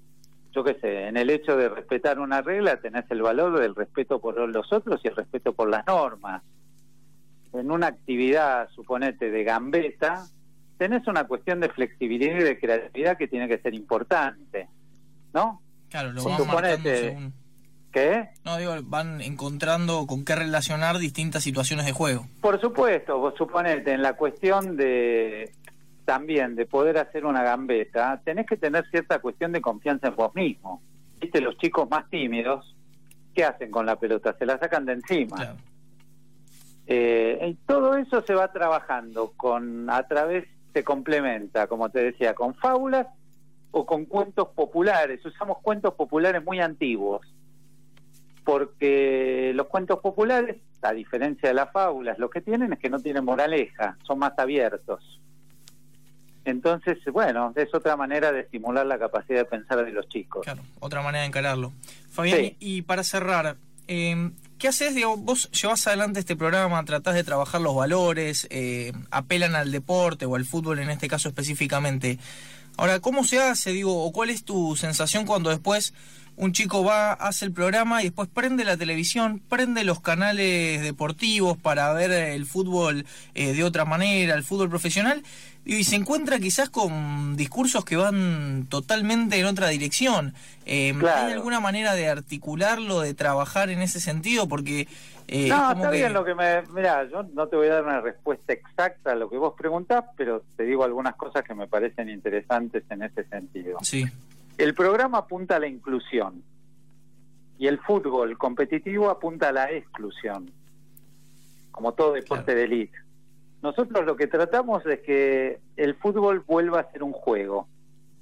Yo 0.52 0.62
qué 0.62 0.74
sé, 0.74 1.08
en 1.08 1.16
el 1.16 1.30
hecho 1.30 1.56
de 1.56 1.68
respetar 1.68 2.20
una 2.20 2.40
regla 2.40 2.76
tenés 2.76 3.04
el 3.10 3.22
valor 3.22 3.58
del 3.58 3.74
respeto 3.74 4.20
por 4.20 4.38
los 4.48 4.72
otros 4.72 5.00
y 5.02 5.08
el 5.08 5.16
respeto 5.16 5.52
por 5.52 5.68
las 5.68 5.84
normas. 5.86 6.42
En 7.52 7.70
una 7.70 7.88
actividad, 7.88 8.68
suponete, 8.70 9.30
de 9.30 9.44
gambeta, 9.44 10.26
tenés 10.84 11.06
una 11.06 11.24
cuestión 11.24 11.60
de 11.60 11.70
flexibilidad 11.70 12.36
y 12.36 12.42
de 12.42 12.60
creatividad 12.60 13.16
que 13.16 13.26
tiene 13.26 13.48
que 13.48 13.56
ser 13.56 13.72
importante, 13.72 14.68
¿no? 15.32 15.62
Claro, 15.88 16.12
lo 16.12 16.22
van 16.22 16.46
marcando 16.46 16.90
según... 16.90 17.32
¿Qué? 17.90 18.28
No, 18.44 18.58
digo, 18.58 18.74
van 18.82 19.22
encontrando 19.22 20.06
con 20.06 20.26
qué 20.26 20.34
relacionar 20.34 20.98
distintas 20.98 21.42
situaciones 21.42 21.86
de 21.86 21.92
juego. 21.92 22.26
Por 22.42 22.60
supuesto, 22.60 23.18
vos 23.18 23.32
suponete, 23.38 23.92
en 23.92 24.02
la 24.02 24.12
cuestión 24.12 24.76
de 24.76 25.52
también 26.04 26.54
de 26.54 26.66
poder 26.66 26.98
hacer 26.98 27.24
una 27.24 27.42
gambeta, 27.42 28.20
tenés 28.22 28.44
que 28.46 28.58
tener 28.58 28.84
cierta 28.90 29.20
cuestión 29.20 29.52
de 29.52 29.62
confianza 29.62 30.08
en 30.08 30.16
vos 30.16 30.34
mismo. 30.34 30.82
Viste, 31.18 31.40
los 31.40 31.56
chicos 31.56 31.88
más 31.88 32.10
tímidos, 32.10 32.76
¿qué 33.34 33.46
hacen 33.46 33.70
con 33.70 33.86
la 33.86 33.96
pelota? 33.96 34.36
Se 34.38 34.44
la 34.44 34.58
sacan 34.58 34.84
de 34.84 34.92
encima. 34.92 35.36
Claro. 35.36 35.56
Eh, 36.86 37.56
todo 37.64 37.96
eso 37.96 38.20
se 38.20 38.34
va 38.34 38.52
trabajando 38.52 39.32
con 39.34 39.88
a 39.88 40.06
través 40.06 40.44
se 40.74 40.84
complementa, 40.84 41.68
como 41.68 41.88
te 41.88 42.02
decía, 42.02 42.34
con 42.34 42.54
fábulas 42.54 43.06
o 43.70 43.86
con 43.86 44.04
cuentos 44.04 44.48
populares. 44.48 45.24
Usamos 45.24 45.58
cuentos 45.62 45.94
populares 45.94 46.44
muy 46.44 46.60
antiguos, 46.60 47.22
porque 48.44 49.52
los 49.54 49.68
cuentos 49.68 50.00
populares, 50.00 50.56
a 50.82 50.92
diferencia 50.92 51.48
de 51.48 51.54
las 51.54 51.72
fábulas, 51.72 52.18
lo 52.18 52.28
que 52.28 52.40
tienen 52.40 52.72
es 52.72 52.80
que 52.80 52.90
no 52.90 52.98
tienen 52.98 53.24
moraleja, 53.24 53.96
son 54.06 54.18
más 54.18 54.32
abiertos. 54.36 55.20
Entonces, 56.44 56.98
bueno, 57.10 57.52
es 57.56 57.72
otra 57.72 57.96
manera 57.96 58.30
de 58.32 58.40
estimular 58.40 58.84
la 58.84 58.98
capacidad 58.98 59.38
de 59.38 59.44
pensar 59.46 59.82
de 59.82 59.92
los 59.92 60.08
chicos. 60.08 60.42
Claro, 60.42 60.62
otra 60.80 61.02
manera 61.02 61.22
de 61.22 61.28
encararlo. 61.28 61.72
Fabián, 62.10 62.52
y 62.58 62.82
para 62.82 63.02
cerrar, 63.02 63.56
eh, 63.88 64.30
¿qué 64.58 64.68
haces? 64.68 64.94
Digo, 64.94 65.16
vos 65.16 65.50
llevas 65.50 65.86
adelante 65.86 66.20
este 66.20 66.36
programa, 66.36 66.84
tratás 66.84 67.14
de 67.14 67.24
trabajar 67.24 67.60
los 67.60 67.74
valores, 67.74 68.46
eh, 68.50 68.92
apelan 69.10 69.54
al 69.54 69.70
deporte 69.70 70.26
o 70.26 70.36
al 70.36 70.44
fútbol 70.44 70.78
en 70.78 70.90
este 70.90 71.08
caso 71.08 71.28
específicamente. 71.28 72.18
Ahora, 72.76 73.00
¿cómo 73.00 73.24
se 73.24 73.40
hace? 73.40 73.70
Digo, 73.70 74.04
o 74.04 74.12
cuál 74.12 74.30
es 74.30 74.44
tu 74.44 74.74
sensación 74.76 75.26
cuando 75.26 75.50
después 75.50 75.94
un 76.36 76.52
chico 76.52 76.82
va, 76.82 77.12
hace 77.12 77.44
el 77.44 77.52
programa 77.52 78.02
y 78.02 78.06
después 78.06 78.28
prende 78.28 78.64
la 78.64 78.76
televisión, 78.76 79.40
prende 79.48 79.84
los 79.84 80.00
canales 80.00 80.82
deportivos 80.82 81.56
para 81.56 81.92
ver 81.92 82.10
el 82.10 82.46
fútbol 82.46 83.06
eh, 83.34 83.52
de 83.52 83.62
otra 83.62 83.84
manera, 83.84 84.34
el 84.34 84.42
fútbol 84.42 84.68
profesional, 84.68 85.22
y 85.64 85.84
se 85.84 85.96
encuentra 85.96 86.38
quizás 86.38 86.68
con 86.68 87.36
discursos 87.36 87.84
que 87.84 87.96
van 87.96 88.66
totalmente 88.68 89.38
en 89.38 89.46
otra 89.46 89.68
dirección. 89.68 90.34
Eh, 90.66 90.94
¿Hay 91.02 91.32
alguna 91.32 91.60
manera 91.60 91.94
de 91.94 92.08
articularlo, 92.08 93.00
de 93.00 93.14
trabajar 93.14 93.70
en 93.70 93.80
ese 93.80 94.00
sentido? 94.00 94.46
Porque... 94.46 94.88
Eh, 95.26 95.48
no, 95.48 95.72
está 95.72 95.90
bien 95.90 96.12
lo 96.12 96.22
que 96.24 96.34
me... 96.34 96.62
Mira, 96.74 97.08
yo 97.08 97.22
no 97.32 97.48
te 97.48 97.56
voy 97.56 97.68
a 97.68 97.74
dar 97.74 97.84
una 97.84 98.02
respuesta 98.02 98.52
exacta 98.52 99.12
a 99.12 99.14
lo 99.14 99.30
que 99.30 99.38
vos 99.38 99.54
preguntás, 99.56 100.04
pero 100.16 100.42
te 100.56 100.64
digo 100.64 100.84
algunas 100.84 101.14
cosas 101.16 101.42
que 101.44 101.54
me 101.54 101.66
parecen 101.66 102.10
interesantes 102.10 102.84
en 102.90 103.02
ese 103.02 103.24
sentido. 103.24 103.78
Sí. 103.82 104.04
El 104.58 104.74
programa 104.74 105.18
apunta 105.18 105.56
a 105.56 105.60
la 105.60 105.66
inclusión 105.66 106.42
y 107.58 107.68
el 107.68 107.78
fútbol 107.78 108.36
competitivo 108.36 109.08
apunta 109.08 109.48
a 109.48 109.52
la 109.52 109.70
exclusión, 109.72 110.50
como 111.70 111.92
todo 111.92 112.12
deporte 112.12 112.54
de 112.54 112.64
élite. 112.64 112.98
Nosotros 113.64 114.04
lo 114.04 114.14
que 114.14 114.26
tratamos 114.26 114.84
es 114.84 115.00
que 115.00 115.58
el 115.78 115.94
fútbol 115.94 116.40
vuelva 116.40 116.80
a 116.80 116.92
ser 116.92 117.02
un 117.02 117.12
juego 117.12 117.66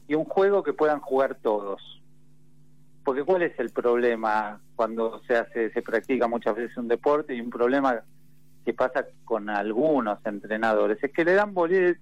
y 0.07 0.15
un 0.15 0.25
juego 0.25 0.63
que 0.63 0.73
puedan 0.73 1.01
jugar 1.01 1.35
todos. 1.43 1.83
Porque 3.03 3.25
¿cuál 3.25 3.43
es 3.43 3.59
el 3.59 3.71
problema 3.71 4.61
cuando 4.77 5.21
se 5.27 5.37
hace, 5.37 5.73
se 5.73 5.83
practica 5.83 6.29
muchas 6.29 6.55
veces 6.55 6.77
un 6.77 6.87
deporte 6.87 7.35
y 7.35 7.41
un 7.41 7.51
problema 7.51 8.05
que 8.65 8.73
pasa 8.73 9.05
con 9.25 9.51
algunos 9.51 10.25
entrenadores 10.25 11.03
es 11.03 11.11
que 11.11 11.25
le 11.25 11.33
dan 11.33 11.53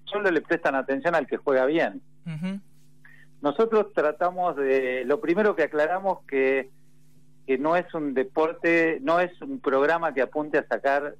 solo 0.05 0.29
le 0.29 0.41
prestan 0.41 0.75
atención 0.75 1.15
al 1.15 1.25
que 1.25 1.37
juega 1.37 1.65
bien. 1.65 1.99
Nosotros 3.41 3.91
tratamos 3.95 4.55
de, 4.55 5.03
lo 5.05 5.19
primero 5.19 5.55
que 5.55 5.63
aclaramos 5.63 6.19
que, 6.27 6.69
que 7.47 7.57
no 7.57 7.75
es 7.75 7.91
un 7.95 8.13
deporte, 8.13 8.99
no 9.01 9.19
es 9.19 9.31
un 9.41 9.59
programa 9.59 10.13
que 10.13 10.21
apunte 10.21 10.59
a 10.59 10.67
sacar 10.67 11.15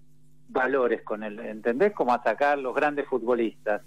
valores 0.51 1.01
con 1.03 1.23
él, 1.23 1.39
¿entendés? 1.39 1.93
Como 1.93 2.13
a 2.13 2.21
sacar 2.21 2.57
los 2.57 2.75
grandes 2.75 3.07
futbolistas. 3.07 3.81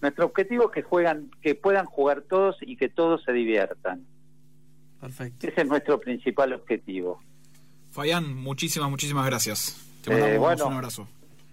Nuestro 0.00 0.26
objetivo 0.26 0.64
es 0.66 0.70
que 0.72 0.82
juegan, 0.82 1.30
que 1.42 1.54
puedan 1.54 1.86
jugar 1.86 2.22
todos 2.22 2.56
y 2.60 2.76
que 2.76 2.88
todos 2.88 3.22
se 3.24 3.32
diviertan. 3.32 4.04
Perfecto. 5.00 5.46
Ese 5.46 5.62
es 5.62 5.66
nuestro 5.66 6.00
principal 6.00 6.52
objetivo. 6.52 7.20
Fayán, 7.90 8.34
muchísimas, 8.34 8.90
muchísimas 8.90 9.26
gracias. 9.26 9.86
Te 10.02 10.10
mandamos 10.10 10.60
eh, 10.60 10.64
un 10.64 10.72
abrazo. 10.74 11.08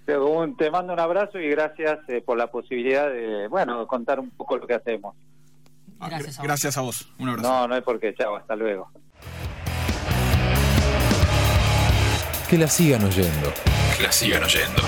Te, 0.05 0.69
mando 0.69 0.93
un 0.93 0.99
abrazo 0.99 1.39
y 1.39 1.49
gracias 1.49 1.99
eh, 2.09 2.21
por 2.21 2.37
la 2.37 2.47
posibilidad 2.47 3.09
de, 3.09 3.47
bueno, 3.47 3.87
contar 3.87 4.19
un 4.19 4.29
poco 4.31 4.57
lo 4.57 4.67
que 4.67 4.73
hacemos. 4.73 5.15
Ah, 5.99 6.09
gracias, 6.09 6.39
a 6.39 6.43
gracias 6.43 6.77
a 6.77 6.81
vos. 6.81 7.09
Un 7.17 7.29
abrazo. 7.29 7.49
No, 7.49 7.67
no 7.67 7.75
hay 7.75 7.81
por 7.81 7.99
qué. 7.99 8.13
Chao, 8.13 8.35
hasta 8.35 8.55
luego. 8.55 8.89
Que 12.49 12.57
la 12.57 12.67
sigan 12.67 13.03
oyendo. 13.05 13.51
Que 13.95 14.01
la 14.01 14.11
sigan 14.11 14.43
oyendo. 14.43 14.81